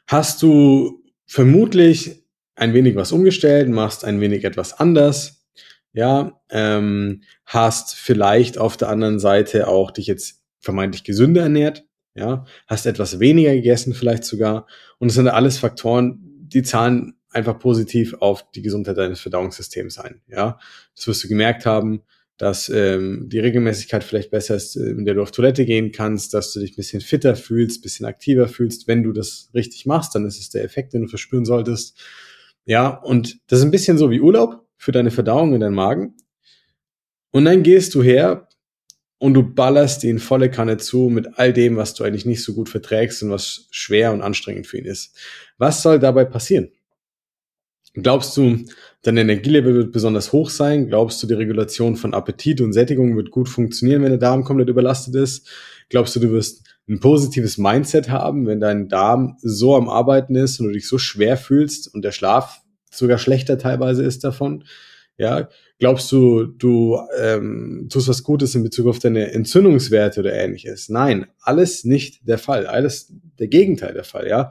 hast 0.06 0.42
du 0.42 1.02
vermutlich 1.26 2.24
ein 2.56 2.74
wenig 2.74 2.94
was 2.94 3.10
umgestellt, 3.12 3.68
machst 3.70 4.04
ein 4.04 4.20
wenig 4.20 4.44
etwas 4.44 4.74
anders, 4.74 5.46
ja, 5.92 6.40
ähm, 6.50 7.22
hast 7.46 7.94
vielleicht 7.94 8.58
auf 8.58 8.76
der 8.76 8.90
anderen 8.90 9.18
Seite 9.18 9.66
auch 9.66 9.90
dich 9.90 10.06
jetzt 10.06 10.42
vermeintlich 10.60 11.04
gesünder 11.04 11.42
ernährt, 11.42 11.84
ja, 12.14 12.44
hast 12.66 12.86
etwas 12.86 13.18
weniger 13.18 13.52
gegessen 13.52 13.94
vielleicht 13.94 14.24
sogar 14.24 14.66
und 14.98 15.08
es 15.08 15.14
sind 15.14 15.28
alles 15.28 15.58
Faktoren, 15.58 16.18
die 16.22 16.62
zahlen 16.62 17.14
einfach 17.30 17.58
positiv 17.58 18.14
auf 18.20 18.50
die 18.50 18.62
Gesundheit 18.62 18.98
deines 18.98 19.20
Verdauungssystems 19.20 19.98
ein, 19.98 20.20
ja. 20.26 20.58
Das 20.94 21.06
wirst 21.06 21.24
du 21.24 21.28
gemerkt 21.28 21.64
haben, 21.64 22.02
dass 22.40 22.70
ähm, 22.70 23.28
die 23.28 23.38
Regelmäßigkeit 23.38 24.02
vielleicht 24.02 24.30
besser 24.30 24.56
ist, 24.56 24.74
äh, 24.74 24.88
in 24.88 25.04
der 25.04 25.12
du 25.12 25.20
auf 25.20 25.30
Toilette 25.30 25.66
gehen 25.66 25.92
kannst, 25.92 26.32
dass 26.32 26.54
du 26.54 26.60
dich 26.60 26.72
ein 26.72 26.76
bisschen 26.76 27.02
fitter 27.02 27.36
fühlst, 27.36 27.80
ein 27.80 27.82
bisschen 27.82 28.06
aktiver 28.06 28.48
fühlst. 28.48 28.88
Wenn 28.88 29.02
du 29.02 29.12
das 29.12 29.50
richtig 29.52 29.84
machst, 29.84 30.14
dann 30.14 30.24
ist 30.24 30.40
es 30.40 30.48
der 30.48 30.64
Effekt, 30.64 30.94
den 30.94 31.02
du 31.02 31.08
verspüren 31.08 31.44
solltest. 31.44 32.00
Ja, 32.64 32.88
und 32.88 33.38
das 33.48 33.58
ist 33.58 33.66
ein 33.66 33.70
bisschen 33.70 33.98
so 33.98 34.10
wie 34.10 34.22
Urlaub 34.22 34.66
für 34.78 34.90
deine 34.90 35.10
Verdauung 35.10 35.52
in 35.52 35.60
deinem 35.60 35.74
Magen. 35.74 36.14
Und 37.30 37.44
dann 37.44 37.62
gehst 37.62 37.94
du 37.94 38.02
her 38.02 38.48
und 39.18 39.34
du 39.34 39.42
ballerst 39.42 40.02
ihn 40.02 40.18
volle 40.18 40.50
Kanne 40.50 40.78
zu 40.78 41.10
mit 41.10 41.38
all 41.38 41.52
dem, 41.52 41.76
was 41.76 41.92
du 41.92 42.04
eigentlich 42.04 42.24
nicht 42.24 42.42
so 42.42 42.54
gut 42.54 42.70
verträgst 42.70 43.22
und 43.22 43.28
was 43.28 43.68
schwer 43.70 44.14
und 44.14 44.22
anstrengend 44.22 44.66
für 44.66 44.78
ihn 44.78 44.86
ist. 44.86 45.14
Was 45.58 45.82
soll 45.82 45.98
dabei 45.98 46.24
passieren? 46.24 46.70
Glaubst 47.94 48.36
du, 48.36 48.58
dein 49.02 49.16
Energielevel 49.16 49.74
wird 49.74 49.92
besonders 49.92 50.32
hoch 50.32 50.48
sein? 50.48 50.86
Glaubst 50.86 51.22
du, 51.22 51.26
die 51.26 51.34
Regulation 51.34 51.96
von 51.96 52.14
Appetit 52.14 52.60
und 52.60 52.72
Sättigung 52.72 53.16
wird 53.16 53.30
gut 53.30 53.48
funktionieren, 53.48 54.02
wenn 54.02 54.10
der 54.10 54.18
Darm 54.18 54.44
komplett 54.44 54.68
überlastet 54.68 55.16
ist? 55.16 55.48
Glaubst 55.88 56.14
du, 56.14 56.20
du 56.20 56.30
wirst 56.30 56.64
ein 56.88 57.00
positives 57.00 57.58
Mindset 57.58 58.08
haben, 58.08 58.46
wenn 58.46 58.60
dein 58.60 58.88
Darm 58.88 59.36
so 59.42 59.74
am 59.74 59.88
Arbeiten 59.88 60.36
ist 60.36 60.60
und 60.60 60.66
du 60.66 60.72
dich 60.72 60.86
so 60.86 60.98
schwer 60.98 61.36
fühlst 61.36 61.92
und 61.92 62.02
der 62.02 62.12
Schlaf 62.12 62.60
sogar 62.90 63.18
schlechter 63.18 63.58
teilweise 63.58 64.04
ist 64.04 64.22
davon? 64.22 64.64
Ja, 65.16 65.50
glaubst 65.78 66.10
du, 66.12 66.46
du 66.46 66.98
ähm, 67.20 67.88
tust 67.90 68.08
was 68.08 68.22
Gutes 68.22 68.54
in 68.54 68.62
Bezug 68.62 68.86
auf 68.86 69.00
deine 69.00 69.32
Entzündungswerte 69.32 70.20
oder 70.20 70.32
ähnliches? 70.32 70.88
Nein, 70.88 71.26
alles 71.42 71.84
nicht 71.84 72.26
der 72.26 72.38
Fall. 72.38 72.66
Alles 72.66 73.12
der 73.38 73.48
Gegenteil 73.48 73.92
der 73.92 74.04
Fall, 74.04 74.28
ja. 74.28 74.50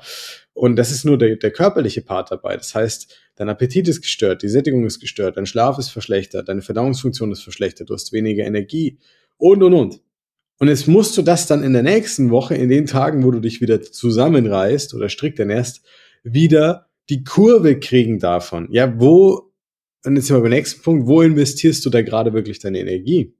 Und 0.53 0.75
das 0.75 0.91
ist 0.91 1.05
nur 1.05 1.17
der, 1.17 1.37
der 1.37 1.51
körperliche 1.51 2.01
Part 2.01 2.31
dabei. 2.31 2.55
Das 2.55 2.75
heißt, 2.75 3.15
dein 3.39 3.49
Appetit 3.49 3.87
ist 3.87 4.01
gestört, 4.01 4.43
die 4.43 4.49
Sättigung 4.49 4.85
ist 4.85 4.99
gestört, 4.99 5.37
dein 5.37 5.45
Schlaf 5.45 5.79
ist 5.79 5.89
verschlechtert, 5.89 6.49
deine 6.49 6.61
Verdauungsfunktion 6.61 7.31
ist 7.31 7.41
verschlechtert, 7.41 7.89
du 7.89 7.93
hast 7.93 8.11
weniger 8.11 8.45
Energie 8.45 8.99
und 9.37 9.63
und 9.63 9.73
und. 9.73 10.01
Und 10.57 10.67
jetzt 10.67 10.89
musst 10.89 11.17
du 11.17 11.21
das 11.21 11.47
dann 11.47 11.63
in 11.63 11.71
der 11.71 11.83
nächsten 11.83 12.31
Woche, 12.31 12.55
in 12.55 12.67
den 12.67 12.85
Tagen, 12.85 13.23
wo 13.23 13.31
du 13.31 13.39
dich 13.39 13.61
wieder 13.61 13.81
zusammenreißt 13.81 14.93
oder 14.93 15.07
strikt 15.07 15.39
ernährst, 15.39 15.85
wieder 16.21 16.89
die 17.07 17.23
Kurve 17.23 17.79
kriegen 17.79 18.19
davon. 18.19 18.67
Ja, 18.71 18.99
wo, 18.99 19.53
und 20.03 20.17
jetzt 20.17 20.27
sind 20.27 20.35
wir 20.35 20.41
beim 20.41 20.51
nächsten 20.51 20.81
Punkt, 20.81 21.07
wo 21.07 21.21
investierst 21.21 21.85
du 21.85 21.89
da 21.89 22.01
gerade 22.01 22.33
wirklich 22.33 22.59
deine 22.59 22.79
Energie? 22.79 23.33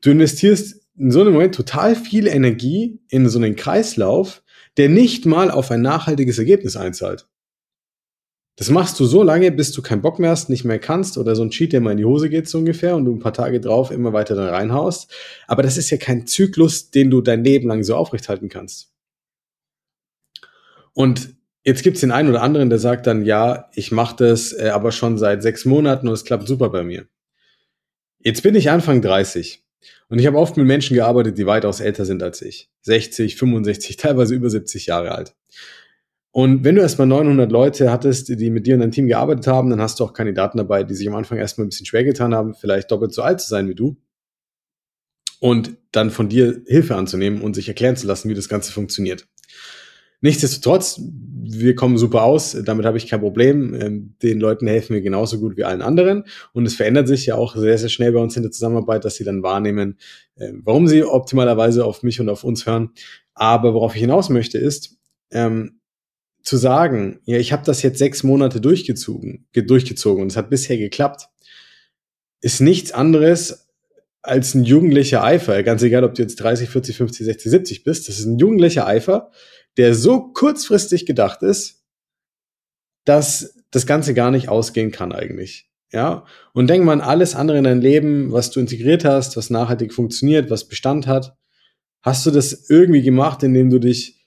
Du 0.00 0.10
investierst 0.10 0.80
in 0.96 1.10
so 1.10 1.20
einem 1.20 1.34
Moment 1.34 1.54
total 1.54 1.94
viel 1.94 2.26
Energie 2.26 3.00
in 3.10 3.28
so 3.28 3.38
einen 3.38 3.54
Kreislauf, 3.54 4.42
der 4.78 4.88
nicht 4.88 5.26
mal 5.26 5.50
auf 5.50 5.70
ein 5.70 5.82
nachhaltiges 5.82 6.38
Ergebnis 6.38 6.74
einzahlt. 6.74 7.28
Das 8.58 8.70
machst 8.70 8.98
du 8.98 9.04
so 9.04 9.22
lange, 9.22 9.52
bis 9.52 9.70
du 9.70 9.82
keinen 9.82 10.02
Bock 10.02 10.18
mehr 10.18 10.30
hast, 10.30 10.50
nicht 10.50 10.64
mehr 10.64 10.80
kannst 10.80 11.16
oder 11.16 11.36
so 11.36 11.44
ein 11.44 11.50
Cheat, 11.50 11.72
der 11.72 11.80
mal 11.80 11.92
in 11.92 11.98
die 11.98 12.04
Hose 12.04 12.28
geht 12.28 12.48
so 12.48 12.58
ungefähr 12.58 12.96
und 12.96 13.04
du 13.04 13.14
ein 13.14 13.20
paar 13.20 13.32
Tage 13.32 13.60
drauf 13.60 13.92
immer 13.92 14.12
weiter 14.12 14.34
da 14.34 14.50
reinhaust. 14.50 15.14
Aber 15.46 15.62
das 15.62 15.76
ist 15.76 15.90
ja 15.90 15.96
kein 15.96 16.26
Zyklus, 16.26 16.90
den 16.90 17.08
du 17.08 17.20
dein 17.20 17.44
Leben 17.44 17.68
lang 17.68 17.84
so 17.84 17.94
aufrechthalten 17.94 18.48
kannst. 18.48 18.90
Und 20.92 21.36
jetzt 21.62 21.84
gibt's 21.84 22.00
den 22.00 22.10
einen 22.10 22.30
oder 22.30 22.42
anderen, 22.42 22.68
der 22.68 22.80
sagt 22.80 23.06
dann, 23.06 23.24
ja, 23.24 23.70
ich 23.74 23.92
mache 23.92 24.16
das 24.16 24.52
äh, 24.52 24.70
aber 24.70 24.90
schon 24.90 25.18
seit 25.18 25.40
sechs 25.40 25.64
Monaten 25.64 26.08
und 26.08 26.14
es 26.14 26.24
klappt 26.24 26.48
super 26.48 26.70
bei 26.70 26.82
mir. 26.82 27.06
Jetzt 28.18 28.42
bin 28.42 28.56
ich 28.56 28.70
Anfang 28.70 29.02
30 29.02 29.62
und 30.08 30.18
ich 30.18 30.26
habe 30.26 30.36
oft 30.36 30.56
mit 30.56 30.66
Menschen 30.66 30.96
gearbeitet, 30.96 31.38
die 31.38 31.46
weitaus 31.46 31.78
älter 31.78 32.04
sind 32.04 32.24
als 32.24 32.42
ich. 32.42 32.68
60, 32.80 33.36
65, 33.36 33.98
teilweise 33.98 34.34
über 34.34 34.50
70 34.50 34.86
Jahre 34.86 35.12
alt. 35.12 35.36
Und 36.30 36.62
wenn 36.64 36.74
du 36.74 36.82
erstmal 36.82 37.06
900 37.06 37.50
Leute 37.50 37.90
hattest, 37.90 38.28
die 38.28 38.50
mit 38.50 38.66
dir 38.66 38.74
in 38.74 38.80
deinem 38.80 38.92
Team 38.92 39.08
gearbeitet 39.08 39.46
haben, 39.46 39.70
dann 39.70 39.80
hast 39.80 39.98
du 39.98 40.04
auch 40.04 40.12
Kandidaten 40.12 40.58
dabei, 40.58 40.84
die 40.84 40.94
sich 40.94 41.08
am 41.08 41.14
Anfang 41.14 41.38
erstmal 41.38 41.66
ein 41.66 41.70
bisschen 41.70 41.86
schwer 41.86 42.04
getan 42.04 42.34
haben, 42.34 42.54
vielleicht 42.54 42.90
doppelt 42.90 43.12
so 43.12 43.22
alt 43.22 43.40
zu 43.40 43.48
sein 43.48 43.68
wie 43.68 43.74
du. 43.74 43.96
Und 45.40 45.76
dann 45.92 46.10
von 46.10 46.28
dir 46.28 46.62
Hilfe 46.66 46.96
anzunehmen 46.96 47.40
und 47.40 47.54
sich 47.54 47.68
erklären 47.68 47.96
zu 47.96 48.06
lassen, 48.06 48.28
wie 48.28 48.34
das 48.34 48.48
Ganze 48.48 48.72
funktioniert. 48.72 49.26
Nichtsdestotrotz, 50.20 51.00
wir 51.00 51.76
kommen 51.76 51.96
super 51.96 52.24
aus, 52.24 52.56
damit 52.64 52.84
habe 52.84 52.98
ich 52.98 53.06
kein 53.06 53.20
Problem. 53.20 53.72
Ähm, 53.74 54.14
den 54.20 54.40
Leuten 54.40 54.66
helfen 54.66 54.94
wir 54.94 55.00
genauso 55.00 55.38
gut 55.38 55.56
wie 55.56 55.64
allen 55.64 55.80
anderen. 55.80 56.24
Und 56.52 56.66
es 56.66 56.74
verändert 56.74 57.06
sich 57.06 57.26
ja 57.26 57.36
auch 57.36 57.54
sehr, 57.54 57.78
sehr 57.78 57.88
schnell 57.88 58.12
bei 58.12 58.20
uns 58.20 58.36
in 58.36 58.42
der 58.42 58.50
Zusammenarbeit, 58.50 59.04
dass 59.04 59.14
sie 59.14 59.24
dann 59.24 59.44
wahrnehmen, 59.44 59.96
ähm, 60.36 60.62
warum 60.64 60.88
sie 60.88 61.04
optimalerweise 61.04 61.84
auf 61.84 62.02
mich 62.02 62.20
und 62.20 62.28
auf 62.28 62.42
uns 62.42 62.66
hören. 62.66 62.90
Aber 63.34 63.74
worauf 63.74 63.94
ich 63.94 64.00
hinaus 64.00 64.28
möchte, 64.28 64.58
ist, 64.58 64.98
ähm, 65.30 65.77
zu 66.48 66.56
sagen, 66.56 67.20
ja, 67.26 67.36
ich 67.36 67.52
habe 67.52 67.66
das 67.66 67.82
jetzt 67.82 67.98
sechs 67.98 68.22
Monate 68.22 68.58
durchgezogen, 68.62 69.46
durchgezogen 69.52 70.22
und 70.22 70.28
es 70.28 70.36
hat 70.38 70.48
bisher 70.48 70.78
geklappt, 70.78 71.28
ist 72.40 72.62
nichts 72.62 72.90
anderes 72.90 73.68
als 74.22 74.54
ein 74.54 74.64
jugendlicher 74.64 75.22
Eifer. 75.22 75.62
Ganz 75.62 75.82
egal, 75.82 76.04
ob 76.04 76.14
du 76.14 76.22
jetzt 76.22 76.36
30, 76.36 76.70
40, 76.70 76.96
50, 76.96 77.26
60, 77.26 77.50
70 77.50 77.84
bist. 77.84 78.08
Das 78.08 78.18
ist 78.18 78.24
ein 78.24 78.38
jugendlicher 78.38 78.86
Eifer, 78.86 79.30
der 79.76 79.94
so 79.94 80.32
kurzfristig 80.32 81.04
gedacht 81.04 81.42
ist, 81.42 81.84
dass 83.04 83.54
das 83.70 83.86
Ganze 83.86 84.14
gar 84.14 84.30
nicht 84.30 84.48
ausgehen 84.48 84.90
kann 84.90 85.12
eigentlich. 85.12 85.70
Ja, 85.92 86.24
und 86.54 86.70
denk 86.70 86.82
mal 86.82 86.92
an 86.92 87.02
alles 87.02 87.34
andere 87.34 87.58
in 87.58 87.64
deinem 87.64 87.82
Leben, 87.82 88.32
was 88.32 88.50
du 88.50 88.60
integriert 88.60 89.04
hast, 89.04 89.36
was 89.36 89.50
nachhaltig 89.50 89.92
funktioniert, 89.92 90.48
was 90.48 90.66
Bestand 90.66 91.06
hat. 91.06 91.36
Hast 92.00 92.24
du 92.24 92.30
das 92.30 92.70
irgendwie 92.70 93.02
gemacht, 93.02 93.42
indem 93.42 93.68
du 93.68 93.78
dich 93.78 94.17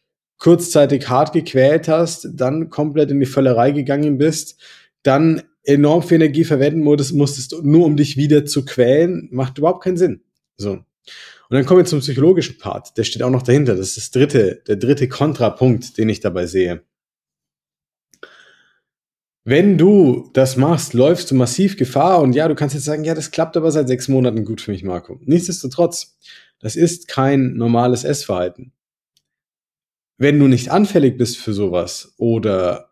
kurzzeitig 0.42 1.08
hart 1.08 1.34
gequält 1.34 1.88
hast, 1.88 2.28
dann 2.34 2.72
komplett 2.72 3.12
in 3.12 3.20
die 3.20 3.28
Völlerei 3.28 3.72
gegangen 3.72 4.18
bist, 4.18 4.60
dann 5.04 5.44
enorm 5.64 6.02
viel 6.02 6.16
Energie 6.16 6.44
verwenden 6.44 6.82
musstest, 6.82 7.56
nur 7.62 7.86
um 7.86 7.96
dich 7.96 8.18
wieder 8.18 8.44
zu 8.46 8.66
quälen, 8.66 9.30
macht 9.32 9.60
überhaupt 9.60 9.84
keinen 9.84 9.98
Sinn. 9.98 10.22
So. 10.58 10.72
Und 10.72 10.86
dann 11.50 11.64
kommen 11.66 11.82
wir 11.82 11.86
zum 11.86 12.00
psychologischen 12.00 12.58
Part. 12.58 12.98
Der 12.98 13.04
steht 13.04 13.22
auch 13.22 13.30
noch 13.30 13.44
dahinter. 13.44 13.76
Das 13.76 13.90
ist 13.90 13.98
das 13.98 14.12
dritte, 14.12 14.64
der 14.68 14.78
dritte 14.78 15.08
Kontrapunkt, 15.08 16.00
den 16.00 16.10
ich 16.10 16.22
dabei 16.22 16.48
sehe. 16.48 16.82
Wenn 19.44 19.78
du 19.78 20.32
das 20.34 20.58
machst, 20.58 20.96
läufst 20.96 21.30
du 21.30 21.36
massiv 21.36 21.78
Gefahr 21.78 22.20
und 22.20 22.34
ja, 22.34 22.48
du 22.48 22.56
kannst 22.56 22.74
jetzt 22.74 22.86
sagen, 22.86 23.04
ja, 23.04 23.14
das 23.14 23.30
klappt 23.30 23.58
aber 23.58 23.72
seit 23.72 23.88
sechs 23.88 24.08
Monaten 24.08 24.44
gut 24.44 24.62
für 24.62 24.72
mich, 24.72 24.84
Marco. 24.84 25.20
Nichtsdestotrotz, 25.24 26.18
das 26.60 26.76
ist 26.76 27.08
kein 27.08 27.54
normales 27.54 28.04
Essverhalten 28.04 28.72
wenn 30.22 30.38
du 30.38 30.48
nicht 30.48 30.70
anfällig 30.70 31.18
bist 31.18 31.38
für 31.38 31.52
sowas 31.52 32.14
oder 32.18 32.92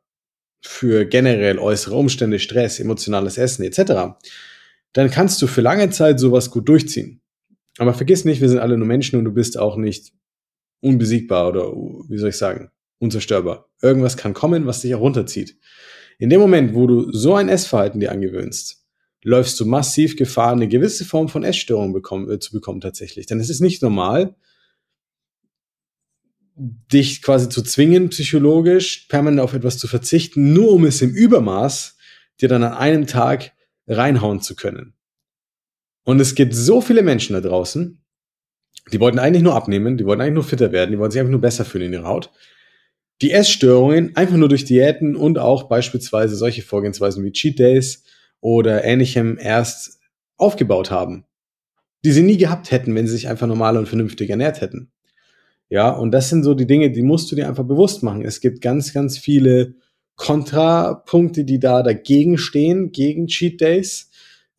für 0.62 1.06
generell 1.06 1.60
äußere 1.60 1.96
Umstände, 1.96 2.40
Stress, 2.40 2.80
emotionales 2.80 3.38
Essen 3.38 3.64
etc., 3.64 4.18
dann 4.94 5.12
kannst 5.12 5.40
du 5.40 5.46
für 5.46 5.62
lange 5.62 5.92
Zeit 5.92 6.20
sowas 6.20 6.50
gut 6.50 6.68
durchziehen. 6.68 7.22
Aber 7.78 7.94
vergiss 7.94 8.26
nicht, 8.26 8.42
wir 8.42 8.50
sind 8.50 8.58
alle 8.58 8.80
nur 8.80 8.88
Menschen 8.88 9.20
und 9.20 9.26
du 9.26 9.32
bist 9.32 9.60
auch 9.60 9.78
nicht 9.78 10.12
unbesiegbar 10.82 11.50
oder, 11.50 11.72
wie 12.10 12.18
soll 12.18 12.30
ich 12.30 12.38
sagen, 12.38 12.72
unzerstörbar. 12.98 13.70
Irgendwas 13.80 14.18
kann 14.18 14.34
kommen, 14.34 14.66
was 14.66 14.82
dich 14.82 14.96
auch 14.96 15.02
runterzieht. 15.02 15.56
In 16.18 16.32
dem 16.32 16.42
Moment, 16.42 16.74
wo 16.74 16.88
du 16.88 17.12
so 17.12 17.36
ein 17.36 17.48
Essverhalten 17.48 18.00
dir 18.00 18.12
angewöhnst, 18.12 18.84
läufst 19.24 19.60
du 19.60 19.68
massiv 19.68 20.16
Gefahr, 20.16 20.54
eine 20.54 20.68
gewisse 20.68 21.06
Form 21.06 21.30
von 21.30 21.44
Essstörung 21.44 21.94
bekommen, 21.94 22.28
äh, 22.32 22.40
zu 22.40 22.52
bekommen 22.54 22.82
tatsächlich. 22.82 23.28
Denn 23.28 23.40
es 23.40 23.52
ist 23.52 23.60
nicht 23.60 23.84
normal, 23.84 24.36
dich 26.60 27.22
quasi 27.22 27.50
zu 27.50 27.62
zwingen, 27.62 28.10
psychologisch 28.10 29.08
permanent 29.08 29.40
auf 29.42 29.54
etwas 29.54 29.78
zu 29.78 29.88
verzichten, 29.88 30.54
nur 30.54 30.72
um 30.74 30.86
es 30.86 31.02
im 31.02 31.12
Übermaß 31.12 31.98
dir 32.42 32.50
dann 32.50 32.64
an 32.64 32.74
einem 32.74 33.08
Tag 33.08 33.54
reinhauen 33.88 34.42
zu 34.42 34.56
können. 34.56 34.94
Und 36.04 36.20
es 36.20 36.36
gibt 36.36 36.54
so 36.54 36.82
viele 36.82 37.02
Menschen 37.02 37.34
da 37.34 37.42
draußen, 37.42 38.04
die 38.92 39.00
wollten 39.00 39.20
eigentlich 39.20 39.44
nur 39.44 39.56
abnehmen, 39.56 39.98
die 39.98 40.06
wollten 40.06 40.22
eigentlich 40.22 40.34
nur 40.34 40.44
fitter 40.44 40.72
werden, 40.72 40.92
die 40.92 41.00
wollten 41.00 41.12
sich 41.12 41.20
einfach 41.20 41.32
nur 41.32 41.42
besser 41.42 41.66
fühlen 41.66 41.86
in 41.86 41.94
ihrer 41.94 42.08
Haut. 42.08 42.32
Die 43.22 43.32
Essstörungen 43.32 44.16
einfach 44.16 44.38
nur 44.38 44.50
durch 44.50 44.66
Diäten 44.66 45.16
und 45.16 45.38
auch 45.38 45.64
beispielsweise 45.64 46.36
solche 46.36 46.62
Vorgehensweisen 46.62 47.24
wie 47.24 47.32
Cheat 47.32 47.60
Days 47.60 48.04
oder 48.40 48.84
ähnlichem 48.84 49.38
erst 49.40 50.00
aufgebaut 50.38 50.90
haben, 50.90 51.26
die 52.06 52.12
sie 52.12 52.24
nie 52.24 52.38
gehabt 52.38 52.72
hätten, 52.72 52.96
wenn 52.96 53.08
sie 53.08 53.14
sich 53.14 53.28
einfach 53.28 53.48
normal 53.48 53.78
und 53.78 53.88
vernünftig 53.88 54.30
ernährt 54.30 54.62
hätten. 54.62 54.92
Ja, 55.70 55.92
und 55.92 56.12
das 56.12 56.30
sind 56.30 56.44
so 56.44 56.56
die 56.56 56.66
Dinge, 56.66 56.92
die 56.92 57.04
musst 57.04 57.32
du 57.32 57.36
dir 57.36 57.48
einfach 57.48 57.64
bewusst 57.64 58.02
machen. 58.02 58.24
Es 58.26 58.42
gibt 58.42 58.62
ganz, 58.62 58.92
ganz 58.94 59.18
viele 59.18 59.76
Kontrapunkte, 60.16 61.46
die 61.46 61.60
da 61.60 61.84
dagegen 61.84 62.38
stehen, 62.38 62.92
gegen 62.92 63.28
Cheat 63.28 63.62
Days. 63.62 64.10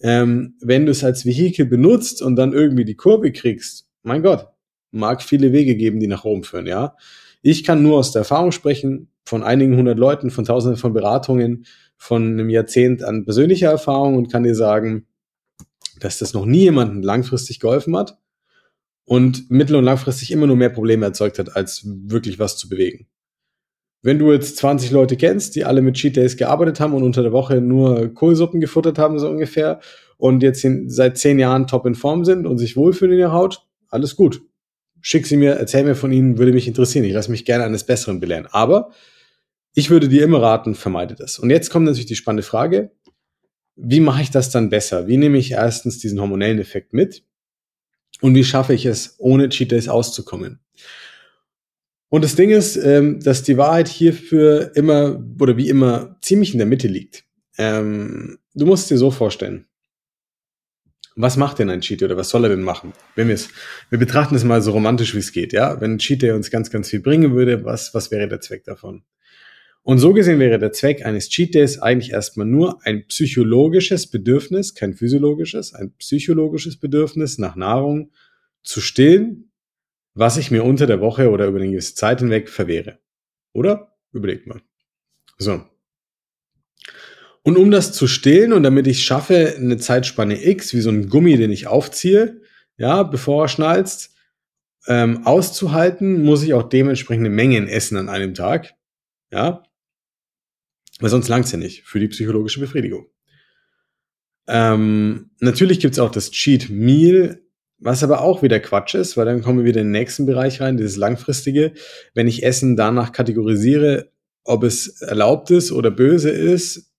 Ähm, 0.00 0.54
wenn 0.60 0.86
du 0.86 0.92
es 0.92 1.04
als 1.04 1.26
Vehikel 1.26 1.66
benutzt 1.66 2.22
und 2.22 2.36
dann 2.36 2.52
irgendwie 2.52 2.84
die 2.84 2.94
Kurve 2.94 3.32
kriegst, 3.32 3.86
mein 4.02 4.22
Gott, 4.22 4.46
mag 4.92 5.22
viele 5.22 5.52
Wege 5.52 5.76
geben, 5.76 6.00
die 6.00 6.06
nach 6.06 6.24
oben 6.24 6.44
führen, 6.44 6.66
ja. 6.66 6.96
Ich 7.42 7.64
kann 7.64 7.82
nur 7.82 7.98
aus 7.98 8.12
der 8.12 8.20
Erfahrung 8.20 8.52
sprechen, 8.52 9.08
von 9.24 9.42
einigen 9.42 9.76
hundert 9.76 9.98
Leuten, 9.98 10.30
von 10.30 10.44
tausenden 10.44 10.78
von 10.78 10.92
Beratungen, 10.92 11.66
von 11.96 12.22
einem 12.24 12.50
Jahrzehnt 12.50 13.02
an 13.02 13.24
persönlicher 13.24 13.70
Erfahrung 13.70 14.16
und 14.16 14.30
kann 14.32 14.44
dir 14.44 14.54
sagen, 14.54 15.06
dass 16.00 16.18
das 16.18 16.32
noch 16.34 16.46
nie 16.46 16.60
jemandem 16.60 17.02
langfristig 17.02 17.60
geholfen 17.60 17.96
hat 17.96 18.19
und 19.10 19.50
mittel- 19.50 19.74
und 19.74 19.82
langfristig 19.82 20.30
immer 20.30 20.46
nur 20.46 20.54
mehr 20.54 20.68
Probleme 20.68 21.04
erzeugt 21.04 21.40
hat, 21.40 21.56
als 21.56 21.82
wirklich 21.84 22.38
was 22.38 22.56
zu 22.56 22.68
bewegen. 22.68 23.08
Wenn 24.02 24.20
du 24.20 24.30
jetzt 24.32 24.56
20 24.58 24.92
Leute 24.92 25.16
kennst, 25.16 25.56
die 25.56 25.64
alle 25.64 25.82
mit 25.82 25.96
Cheat 25.96 26.14
Days 26.16 26.36
gearbeitet 26.36 26.78
haben 26.78 26.94
und 26.94 27.02
unter 27.02 27.24
der 27.24 27.32
Woche 27.32 27.60
nur 27.60 28.14
Kohlsuppen 28.14 28.60
gefuttert 28.60 28.98
haben, 28.98 29.18
so 29.18 29.28
ungefähr, 29.28 29.80
und 30.16 30.44
jetzt 30.44 30.64
seit 30.86 31.18
zehn 31.18 31.40
Jahren 31.40 31.66
top 31.66 31.86
in 31.86 31.96
Form 31.96 32.24
sind 32.24 32.46
und 32.46 32.58
sich 32.58 32.76
wohlfühlen 32.76 33.14
in 33.14 33.18
ihrer 33.18 33.32
Haut, 33.32 33.66
alles 33.88 34.14
gut. 34.14 34.42
Schick 35.00 35.26
sie 35.26 35.36
mir, 35.36 35.54
erzähl 35.54 35.82
mir 35.82 35.96
von 35.96 36.12
ihnen, 36.12 36.38
würde 36.38 36.52
mich 36.52 36.68
interessieren. 36.68 37.04
Ich 37.04 37.12
lasse 37.12 37.32
mich 37.32 37.44
gerne 37.44 37.64
eines 37.64 37.82
Besseren 37.82 38.20
belehren. 38.20 38.46
Aber 38.52 38.92
ich 39.74 39.90
würde 39.90 40.08
dir 40.08 40.22
immer 40.22 40.40
raten, 40.40 40.76
vermeide 40.76 41.16
das. 41.16 41.40
Und 41.40 41.50
jetzt 41.50 41.70
kommt 41.70 41.86
natürlich 41.86 42.06
die 42.06 42.14
spannende 42.14 42.44
Frage, 42.44 42.92
wie 43.74 43.98
mache 43.98 44.22
ich 44.22 44.30
das 44.30 44.50
dann 44.50 44.70
besser? 44.70 45.08
Wie 45.08 45.16
nehme 45.16 45.38
ich 45.38 45.50
erstens 45.50 45.98
diesen 45.98 46.20
hormonellen 46.20 46.60
Effekt 46.60 46.92
mit? 46.92 47.24
Und 48.20 48.34
wie 48.34 48.44
schaffe 48.44 48.74
ich 48.74 48.86
es, 48.86 49.16
ohne 49.18 49.48
Cheat 49.48 49.72
Days 49.72 49.88
auszukommen? 49.88 50.60
Und 52.08 52.24
das 52.24 52.34
Ding 52.34 52.50
ist, 52.50 52.76
ähm, 52.76 53.20
dass 53.20 53.44
die 53.44 53.56
Wahrheit 53.56 53.88
hierfür 53.88 54.72
immer 54.74 55.24
oder 55.38 55.56
wie 55.56 55.68
immer 55.68 56.16
ziemlich 56.20 56.52
in 56.52 56.58
der 56.58 56.66
Mitte 56.66 56.88
liegt. 56.88 57.24
Ähm, 57.56 58.38
du 58.54 58.66
musst 58.66 58.90
dir 58.90 58.98
so 58.98 59.10
vorstellen. 59.10 59.66
Was 61.16 61.36
macht 61.36 61.58
denn 61.58 61.70
ein 61.70 61.80
Cheat 61.80 62.02
oder 62.02 62.16
was 62.16 62.30
soll 62.30 62.44
er 62.44 62.50
denn 62.50 62.62
machen? 62.62 62.92
Wenn 63.14 63.28
wir 63.28 63.34
es, 63.34 63.48
wir 63.90 63.98
betrachten 63.98 64.34
es 64.34 64.44
mal 64.44 64.62
so 64.62 64.72
romantisch 64.72 65.14
wie 65.14 65.18
es 65.18 65.32
geht, 65.32 65.52
ja? 65.52 65.80
Wenn 65.80 65.94
ein 65.94 65.98
Cheat 65.98 66.22
uns 66.24 66.50
ganz, 66.50 66.70
ganz 66.70 66.88
viel 66.88 67.00
bringen 67.00 67.34
würde, 67.34 67.64
was, 67.64 67.94
was 67.94 68.10
wäre 68.10 68.28
der 68.28 68.40
Zweck 68.40 68.64
davon? 68.64 69.02
Und 69.82 69.98
so 69.98 70.12
gesehen 70.12 70.38
wäre 70.38 70.58
der 70.58 70.72
Zweck 70.72 71.04
eines 71.06 71.28
Cheat 71.30 71.54
Days 71.54 71.78
eigentlich 71.78 72.12
erstmal 72.12 72.46
nur 72.46 72.84
ein 72.84 73.06
psychologisches 73.06 74.08
Bedürfnis, 74.08 74.74
kein 74.74 74.94
physiologisches, 74.94 75.74
ein 75.74 75.92
psychologisches 75.98 76.78
Bedürfnis 76.78 77.38
nach 77.38 77.56
Nahrung 77.56 78.10
zu 78.62 78.80
stillen, 78.80 79.50
was 80.14 80.36
ich 80.36 80.50
mir 80.50 80.64
unter 80.64 80.86
der 80.86 81.00
Woche 81.00 81.30
oder 81.30 81.46
über 81.46 81.58
eine 81.58 81.70
gewisse 81.70 81.94
Zeit 81.94 82.20
hinweg 82.20 82.48
verwehre. 82.48 82.98
Oder? 83.52 83.96
Überlegt 84.12 84.46
mal. 84.46 84.60
So. 85.38 85.64
Und 87.42 87.56
um 87.56 87.70
das 87.70 87.92
zu 87.92 88.06
stillen 88.06 88.52
und 88.52 88.62
damit 88.62 88.86
ich 88.86 89.02
schaffe, 89.02 89.54
eine 89.56 89.78
Zeitspanne 89.78 90.44
X, 90.46 90.74
wie 90.74 90.80
so 90.82 90.90
ein 90.90 91.08
Gummi, 91.08 91.36
den 91.36 91.50
ich 91.50 91.66
aufziehe, 91.66 92.42
ja, 92.76 93.02
bevor 93.02 93.44
er 93.44 93.48
schnalzt, 93.48 94.14
ähm, 94.86 95.26
auszuhalten, 95.26 96.22
muss 96.22 96.42
ich 96.42 96.52
auch 96.54 96.68
dementsprechende 96.68 97.30
Mengen 97.30 97.66
essen 97.66 97.96
an 97.96 98.08
einem 98.08 98.34
Tag. 98.34 98.74
Ja. 99.32 99.62
Weil 101.00 101.10
sonst 101.10 101.28
langt's 101.28 101.52
ja 101.52 101.58
nicht 101.58 101.82
für 101.82 101.98
die 101.98 102.08
psychologische 102.08 102.60
Befriedigung. 102.60 103.06
Ähm, 104.46 105.30
natürlich 105.40 105.80
gibt's 105.80 105.98
auch 105.98 106.10
das 106.10 106.30
Cheat 106.30 106.70
Meal, 106.70 107.40
was 107.78 108.02
aber 108.02 108.20
auch 108.20 108.42
wieder 108.42 108.60
Quatsch 108.60 108.94
ist, 108.94 109.16
weil 109.16 109.24
dann 109.24 109.42
kommen 109.42 109.60
wir 109.60 109.64
wieder 109.64 109.80
in 109.80 109.86
den 109.86 109.92
nächsten 109.92 110.26
Bereich 110.26 110.60
rein, 110.60 110.76
dieses 110.76 110.96
langfristige. 110.96 111.72
Wenn 112.14 112.28
ich 112.28 112.42
Essen 112.42 112.76
danach 112.76 113.12
kategorisiere, 113.12 114.10
ob 114.44 114.64
es 114.64 115.00
erlaubt 115.00 115.50
ist 115.50 115.72
oder 115.72 115.90
böse 115.90 116.30
ist, 116.30 116.92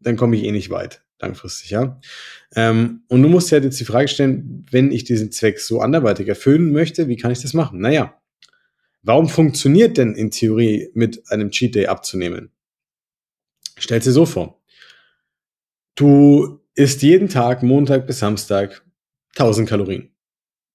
dann 0.00 0.16
komme 0.16 0.36
ich 0.36 0.44
eh 0.44 0.52
nicht 0.52 0.70
weit, 0.70 1.02
langfristig, 1.20 1.70
ja. 1.70 2.00
Ähm, 2.54 3.02
und 3.08 3.22
du 3.22 3.28
musst 3.28 3.50
ja 3.50 3.58
jetzt 3.58 3.80
die 3.80 3.84
Frage 3.84 4.08
stellen, 4.08 4.64
wenn 4.70 4.92
ich 4.92 5.04
diesen 5.04 5.32
Zweck 5.32 5.58
so 5.58 5.80
anderweitig 5.80 6.28
erfüllen 6.28 6.72
möchte, 6.72 7.08
wie 7.08 7.16
kann 7.16 7.32
ich 7.32 7.42
das 7.42 7.54
machen? 7.54 7.80
Naja, 7.80 8.20
warum 9.02 9.28
funktioniert 9.28 9.98
denn 9.98 10.14
in 10.14 10.30
Theorie 10.30 10.90
mit 10.94 11.22
einem 11.30 11.50
Cheat 11.50 11.74
Day 11.74 11.86
abzunehmen? 11.86 12.51
Stell 13.82 13.98
dir 13.98 14.12
so 14.12 14.26
vor. 14.26 14.62
Du 15.96 16.60
isst 16.76 17.02
jeden 17.02 17.28
Tag, 17.28 17.64
Montag 17.64 18.06
bis 18.06 18.20
Samstag, 18.20 18.84
1000 19.30 19.68
Kalorien. 19.68 20.14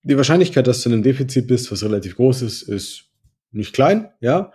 Die 0.03 0.17
Wahrscheinlichkeit, 0.17 0.67
dass 0.67 0.81
du 0.81 0.89
in 0.89 0.93
einem 0.93 1.03
Defizit 1.03 1.47
bist, 1.47 1.71
was 1.71 1.83
relativ 1.83 2.17
groß 2.17 2.41
ist, 2.41 2.63
ist 2.63 3.05
nicht 3.51 3.71
klein, 3.71 4.09
ja. 4.19 4.51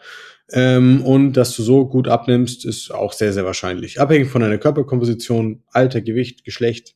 Ähm, 0.51 1.03
und 1.03 1.33
dass 1.33 1.57
du 1.57 1.63
so 1.63 1.89
gut 1.89 2.09
abnimmst, 2.09 2.67
ist 2.67 2.91
auch 2.91 3.15
sehr, 3.15 3.33
sehr 3.33 3.47
wahrscheinlich. 3.47 3.99
Abhängig 3.99 4.29
von 4.29 4.43
deiner 4.43 4.59
Körperkomposition, 4.59 5.63
Alter, 5.69 6.03
Gewicht, 6.03 6.45
Geschlecht, 6.45 6.95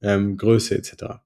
ähm, 0.00 0.36
Größe 0.36 0.76
etc. 0.76 1.22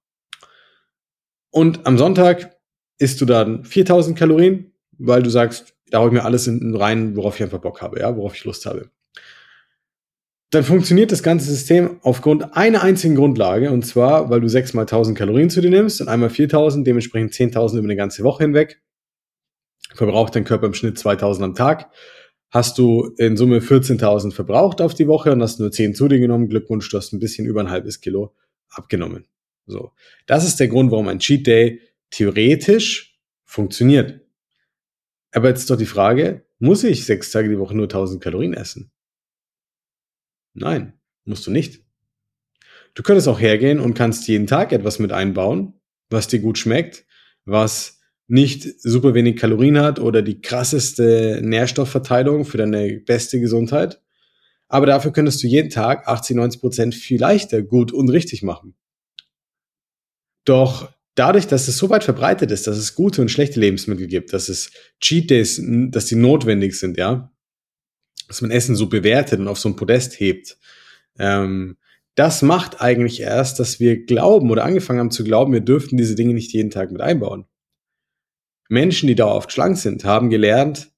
Und 1.50 1.86
am 1.86 1.98
Sonntag 1.98 2.56
isst 2.98 3.20
du 3.20 3.26
dann 3.26 3.66
4000 3.66 4.18
Kalorien, 4.18 4.72
weil 4.92 5.22
du 5.22 5.28
sagst, 5.28 5.74
da 5.90 5.98
hau 5.98 6.06
ich 6.06 6.12
mir 6.14 6.24
alles 6.24 6.46
in, 6.46 6.74
rein, 6.74 7.16
worauf 7.16 7.36
ich 7.36 7.42
einfach 7.42 7.60
Bock 7.60 7.82
habe, 7.82 8.00
ja, 8.00 8.16
worauf 8.16 8.34
ich 8.34 8.44
Lust 8.46 8.64
habe. 8.64 8.90
Dann 10.50 10.62
funktioniert 10.62 11.10
das 11.10 11.24
ganze 11.24 11.50
System 11.50 11.98
aufgrund 12.02 12.56
einer 12.56 12.82
einzigen 12.82 13.16
Grundlage, 13.16 13.72
und 13.72 13.84
zwar, 13.84 14.30
weil 14.30 14.40
du 14.40 14.48
6 14.48 14.74
mal 14.74 14.82
1000 14.82 15.18
Kalorien 15.18 15.50
zu 15.50 15.60
dir 15.60 15.70
nimmst 15.70 16.00
und 16.00 16.08
einmal 16.08 16.30
4000, 16.30 16.86
dementsprechend 16.86 17.32
10.000 17.32 17.78
über 17.78 17.84
eine 17.84 17.96
ganze 17.96 18.22
Woche 18.22 18.44
hinweg. 18.44 18.80
Verbraucht 19.94 20.36
dein 20.36 20.44
Körper 20.44 20.66
im 20.66 20.74
Schnitt 20.74 20.98
2000 20.98 21.44
am 21.44 21.54
Tag. 21.54 21.90
Hast 22.50 22.78
du 22.78 23.12
in 23.18 23.36
Summe 23.36 23.58
14.000 23.58 24.32
verbraucht 24.32 24.80
auf 24.80 24.94
die 24.94 25.08
Woche 25.08 25.32
und 25.32 25.42
hast 25.42 25.58
nur 25.58 25.72
10 25.72 25.94
zu 25.94 26.06
dir 26.06 26.20
genommen. 26.20 26.48
Glückwunsch, 26.48 26.88
du 26.90 26.96
hast 26.96 27.12
ein 27.12 27.18
bisschen 27.18 27.46
über 27.46 27.60
ein 27.60 27.70
halbes 27.70 28.00
Kilo 28.00 28.34
abgenommen. 28.68 29.26
So. 29.66 29.92
Das 30.26 30.46
ist 30.46 30.60
der 30.60 30.68
Grund, 30.68 30.92
warum 30.92 31.08
ein 31.08 31.18
Cheat 31.18 31.46
Day 31.46 31.80
theoretisch 32.10 33.18
funktioniert. 33.44 34.20
Aber 35.32 35.48
jetzt 35.48 35.60
ist 35.60 35.70
doch 35.70 35.76
die 35.76 35.86
Frage, 35.86 36.46
muss 36.58 36.84
ich 36.84 37.04
sechs 37.04 37.32
Tage 37.32 37.48
die 37.48 37.58
Woche 37.58 37.76
nur 37.76 37.86
1000 37.86 38.22
Kalorien 38.22 38.54
essen? 38.54 38.92
Nein, 40.56 40.94
musst 41.25 41.46
du 41.46 41.50
nicht. 41.50 41.82
Du 42.94 43.02
könntest 43.02 43.28
auch 43.28 43.38
hergehen 43.38 43.78
und 43.78 43.94
kannst 43.94 44.26
jeden 44.26 44.46
Tag 44.46 44.72
etwas 44.72 44.98
mit 44.98 45.12
einbauen, 45.12 45.75
was 46.08 46.28
dir 46.28 46.40
gut 46.40 46.56
schmeckt, 46.56 47.04
was 47.44 48.00
nicht 48.26 48.80
super 48.80 49.12
wenig 49.14 49.36
Kalorien 49.36 49.78
hat 49.78 50.00
oder 50.00 50.22
die 50.22 50.40
krasseste 50.40 51.40
Nährstoffverteilung 51.44 52.46
für 52.46 52.56
deine 52.56 53.00
beste 53.00 53.38
Gesundheit. 53.38 54.00
Aber 54.68 54.86
dafür 54.86 55.12
könntest 55.12 55.42
du 55.42 55.46
jeden 55.46 55.70
Tag 55.70 56.08
80, 56.08 56.36
90 56.36 56.60
Prozent 56.60 56.94
viel 56.94 57.20
leichter 57.20 57.62
gut 57.62 57.92
und 57.92 58.08
richtig 58.08 58.42
machen. 58.42 58.75
Doch 60.45 60.90
dadurch, 61.14 61.47
dass 61.47 61.69
es 61.69 61.76
so 61.76 61.90
weit 61.90 62.02
verbreitet 62.02 62.50
ist, 62.50 62.66
dass 62.66 62.78
es 62.78 62.95
gute 62.95 63.21
und 63.21 63.30
schlechte 63.30 63.60
Lebensmittel 63.60 64.06
gibt, 64.06 64.32
dass 64.32 64.49
es 64.49 64.71
Cheat 65.00 65.30
Days, 65.30 65.62
dass 65.90 66.06
die 66.06 66.16
notwendig 66.16 66.78
sind, 66.78 66.97
ja, 66.97 67.30
dass 68.28 68.43
man 68.43 68.50
Essen 68.50 68.76
so 68.76 68.89
bewertet 68.89 69.41
und 69.41 69.49
auf 69.49 69.58
so 69.58 69.69
ein 69.69 69.76
Podest 69.76 70.19
hebt, 70.21 70.58
ähm, 71.19 71.76
das 72.15 72.41
macht 72.43 72.80
eigentlich 72.80 73.21
erst, 73.21 73.60
dass 73.60 73.78
wir 73.78 74.04
glauben 74.04 74.50
oder 74.50 74.65
angefangen 74.65 75.00
haben 75.00 75.10
zu 75.10 75.23
glauben, 75.23 75.52
wir 75.52 75.60
dürften 75.60 75.97
diese 75.97 76.15
Dinge 76.15 76.32
nicht 76.32 76.52
jeden 76.52 76.71
Tag 76.71 76.91
mit 76.91 77.02
einbauen. 77.02 77.45
Menschen, 78.69 79.06
die 79.06 79.15
dauerhaft 79.15 79.52
schlank 79.52 79.76
sind, 79.76 80.04
haben 80.04 80.30
gelernt, 80.30 80.91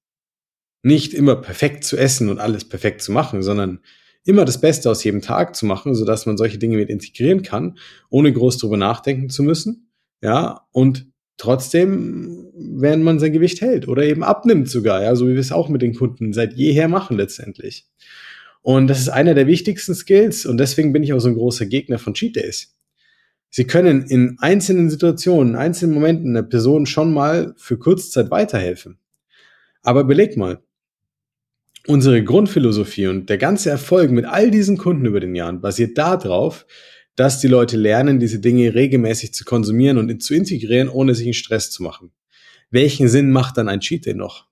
nicht 0.81 1.13
immer 1.13 1.35
perfekt 1.35 1.83
zu 1.83 1.97
essen 1.97 2.29
und 2.29 2.39
alles 2.39 2.67
perfekt 2.67 3.01
zu 3.01 3.11
machen, 3.11 3.43
sondern 3.43 3.81
immer 4.23 4.45
das 4.45 4.61
Beste 4.61 4.89
aus 4.89 5.03
jedem 5.03 5.21
Tag 5.21 5.55
zu 5.55 5.65
machen, 5.65 5.93
sodass 5.93 6.25
man 6.25 6.37
solche 6.37 6.57
Dinge 6.57 6.77
mit 6.77 6.89
integrieren 6.89 7.41
kann, 7.41 7.77
ohne 8.09 8.31
groß 8.31 8.57
drüber 8.57 8.77
nachdenken 8.77 9.29
zu 9.29 9.43
müssen. 9.43 9.91
Ja, 10.21 10.67
und 10.71 11.07
trotzdem, 11.39 12.51
wenn 12.53 13.01
man 13.01 13.17
sein 13.17 13.33
Gewicht 13.33 13.61
hält 13.61 13.87
oder 13.87 14.03
eben 14.03 14.23
abnimmt 14.23 14.69
sogar, 14.69 15.01
ja, 15.01 15.15
so 15.15 15.27
wie 15.27 15.33
wir 15.33 15.39
es 15.39 15.51
auch 15.51 15.69
mit 15.69 15.81
den 15.81 15.95
Kunden 15.95 16.33
seit 16.33 16.53
jeher 16.53 16.87
machen 16.87 17.17
letztendlich. 17.17 17.87
Und 18.61 18.87
das 18.87 18.99
ist 18.99 19.09
einer 19.09 19.33
der 19.33 19.47
wichtigsten 19.47 19.95
Skills 19.95 20.45
und 20.45 20.57
deswegen 20.57 20.93
bin 20.93 21.01
ich 21.01 21.13
auch 21.13 21.19
so 21.19 21.29
ein 21.29 21.35
großer 21.35 21.65
Gegner 21.65 21.97
von 21.97 22.13
Cheat 22.13 22.35
Days. 22.35 22.75
Sie 23.49 23.65
können 23.65 24.03
in 24.03 24.37
einzelnen 24.39 24.89
Situationen, 24.89 25.53
in 25.53 25.59
einzelnen 25.59 25.95
Momenten 25.95 26.35
einer 26.35 26.43
Person 26.43 26.85
schon 26.85 27.13
mal 27.13 27.55
für 27.57 27.79
Kurzzeit 27.79 28.29
weiterhelfen. 28.29 28.99
Aber 29.81 30.03
beleg 30.03 30.37
mal, 30.37 30.61
unsere 31.87 32.21
Grundphilosophie 32.21 33.07
und 33.07 33.29
der 33.29 33.37
ganze 33.37 33.69
Erfolg 33.69 34.11
mit 34.11 34.25
all 34.25 34.51
diesen 34.51 34.77
Kunden 34.77 35.05
über 35.05 35.21
den 35.21 35.35
Jahren 35.35 35.61
basiert 35.61 35.97
darauf, 35.97 36.67
dass 37.15 37.39
die 37.39 37.47
Leute 37.47 37.77
lernen, 37.77 38.19
diese 38.19 38.39
Dinge 38.39 38.73
regelmäßig 38.73 39.33
zu 39.33 39.45
konsumieren 39.45 39.97
und 39.97 40.21
zu 40.21 40.33
integrieren, 40.33 40.89
ohne 40.89 41.15
sich 41.15 41.25
einen 41.25 41.33
Stress 41.33 41.71
zu 41.71 41.83
machen. 41.83 42.11
Welchen 42.69 43.07
Sinn 43.07 43.31
macht 43.31 43.57
dann 43.57 43.67
ein 43.67 43.79
Cheat 43.79 44.05
Day 44.05 44.13
noch? 44.13 44.47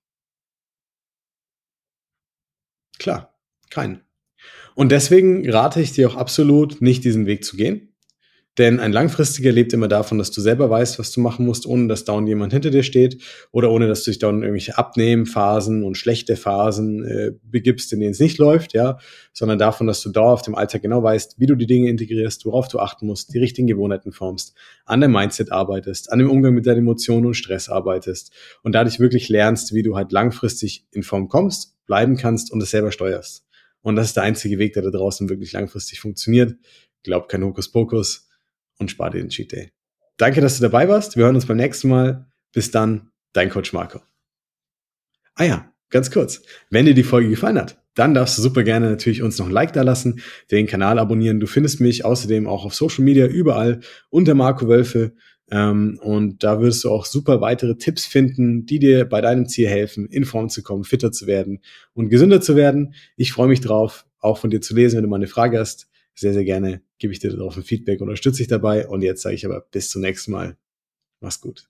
Klar, 2.97 3.39
keinen. 3.69 4.01
Und 4.75 4.91
deswegen 4.91 5.49
rate 5.49 5.81
ich 5.81 5.91
dir 5.91 6.09
auch 6.09 6.15
absolut, 6.15 6.81
nicht 6.81 7.03
diesen 7.03 7.25
Weg 7.25 7.43
zu 7.45 7.57
gehen. 7.57 7.86
Denn 8.57 8.79
ein 8.79 8.91
langfristiger 8.91 9.51
lebt 9.51 9.71
immer 9.73 9.87
davon, 9.87 10.17
dass 10.17 10.31
du 10.31 10.41
selber 10.41 10.67
weißt, 10.67 10.97
was 10.97 11.11
du 11.11 11.19
machen 11.19 11.45
musst, 11.45 11.67
ohne 11.67 11.87
dass 11.87 12.05
dauernd 12.05 12.27
jemand 12.27 12.53
hinter 12.53 12.71
dir 12.71 12.81
steht 12.81 13.21
oder 13.51 13.69
ohne 13.69 13.87
dass 13.87 14.03
du 14.03 14.09
dich 14.09 14.17
dauernd 14.17 14.41
irgendwelche 14.41 14.79
Abnehmphasen 14.79 15.83
und 15.83 15.95
schlechte 15.95 16.35
Phasen 16.35 17.05
äh, 17.05 17.31
begibst, 17.43 17.93
in 17.93 17.99
denen 17.99 18.13
es 18.13 18.19
nicht 18.19 18.39
läuft, 18.39 18.73
ja, 18.73 18.97
sondern 19.31 19.59
davon, 19.59 19.85
dass 19.85 20.01
du 20.01 20.09
dauerhaft 20.09 20.47
im 20.47 20.55
Alltag 20.55 20.81
genau 20.81 21.03
weißt, 21.03 21.39
wie 21.39 21.45
du 21.45 21.55
die 21.55 21.67
Dinge 21.67 21.89
integrierst, 21.89 22.45
worauf 22.45 22.67
du 22.67 22.79
achten 22.79 23.05
musst, 23.05 23.31
die 23.31 23.37
richtigen 23.37 23.67
Gewohnheiten 23.67 24.11
formst, 24.11 24.55
an 24.85 25.01
dem 25.01 25.11
Mindset 25.11 25.51
arbeitest, 25.51 26.11
an 26.11 26.17
dem 26.17 26.29
Umgang 26.29 26.55
mit 26.55 26.65
deinen 26.65 26.79
Emotionen 26.79 27.27
und 27.27 27.35
Stress 27.35 27.69
arbeitest 27.69 28.31
und 28.63 28.73
dadurch 28.73 28.99
wirklich 28.99 29.29
lernst, 29.29 29.75
wie 29.75 29.83
du 29.83 29.95
halt 29.95 30.11
langfristig 30.11 30.87
in 30.91 31.03
Form 31.03 31.27
kommst, 31.27 31.75
bleiben 31.85 32.17
kannst 32.17 32.51
und 32.51 32.63
es 32.63 32.71
selber 32.71 32.91
steuerst. 32.91 33.45
Und 33.81 33.95
das 33.97 34.07
ist 34.07 34.15
der 34.17 34.23
einzige 34.23 34.57
Weg, 34.57 34.73
der 34.73 34.81
da 34.81 34.89
draußen 34.89 35.29
wirklich 35.29 35.53
langfristig 35.53 35.99
funktioniert. 35.99 36.55
Glaub 37.03 37.29
kein 37.29 37.43
Hokuspokus 37.43 38.26
und 38.79 38.91
spar 38.91 39.09
dir 39.09 39.19
den 39.19 39.29
Cheat 39.29 39.51
Day. 39.51 39.71
Danke, 40.17 40.41
dass 40.41 40.57
du 40.57 40.63
dabei 40.63 40.87
warst. 40.87 41.15
Wir 41.15 41.25
hören 41.25 41.35
uns 41.35 41.45
beim 41.45 41.57
nächsten 41.57 41.89
Mal. 41.89 42.25
Bis 42.53 42.71
dann, 42.71 43.11
dein 43.33 43.49
Coach 43.49 43.73
Marco. 43.73 44.01
Ah 45.35 45.43
ja, 45.43 45.73
ganz 45.89 46.09
kurz. 46.09 46.41
Wenn 46.69 46.85
dir 46.85 46.95
die 46.95 47.03
Folge 47.03 47.29
gefallen 47.29 47.59
hat, 47.59 47.81
dann 47.93 48.13
darfst 48.13 48.37
du 48.37 48.41
super 48.41 48.63
gerne 48.63 48.89
natürlich 48.89 49.21
uns 49.21 49.37
noch 49.37 49.47
ein 49.47 49.51
Like 49.51 49.73
da 49.73 49.83
lassen, 49.83 50.21
den 50.49 50.65
Kanal 50.65 50.97
abonnieren. 50.97 51.39
Du 51.39 51.47
findest 51.47 51.81
mich 51.81 52.05
außerdem 52.05 52.47
auch 52.47 52.65
auf 52.65 52.73
Social 52.73 53.03
Media 53.03 53.27
überall 53.27 53.81
unter 54.09 54.33
Marco 54.33 54.67
Wölfe. 54.67 55.13
Ähm, 55.49 55.99
und 56.01 56.43
da 56.43 56.61
wirst 56.61 56.83
du 56.83 56.91
auch 56.91 57.05
super 57.05 57.41
weitere 57.41 57.75
Tipps 57.77 58.05
finden, 58.05 58.65
die 58.65 58.79
dir 58.79 59.05
bei 59.05 59.21
deinem 59.21 59.47
Ziel 59.47 59.67
helfen, 59.67 60.07
in 60.07 60.25
Form 60.25 60.49
zu 60.49 60.63
kommen, 60.63 60.83
fitter 60.83 61.11
zu 61.11 61.27
werden 61.27 61.61
und 61.93 62.09
gesünder 62.09 62.41
zu 62.41 62.55
werden. 62.55 62.93
Ich 63.15 63.31
freue 63.31 63.47
mich 63.47 63.61
drauf, 63.61 64.05
auch 64.19 64.39
von 64.39 64.49
dir 64.49 64.61
zu 64.61 64.75
lesen, 64.75 64.97
wenn 64.97 65.03
du 65.03 65.09
mal 65.09 65.17
eine 65.17 65.27
Frage 65.27 65.59
hast 65.59 65.87
sehr, 66.19 66.33
sehr 66.33 66.43
gerne 66.43 66.81
gebe 66.99 67.13
ich 67.13 67.19
dir 67.19 67.31
darauf 67.31 67.57
ein 67.57 67.63
Feedback, 67.63 68.01
unterstütze 68.01 68.37
dich 68.37 68.47
dabei. 68.47 68.87
Und 68.87 69.01
jetzt 69.01 69.21
sage 69.21 69.35
ich 69.35 69.45
aber 69.45 69.61
bis 69.61 69.89
zum 69.89 70.01
nächsten 70.01 70.31
Mal. 70.31 70.57
Mach's 71.19 71.41
gut. 71.41 71.69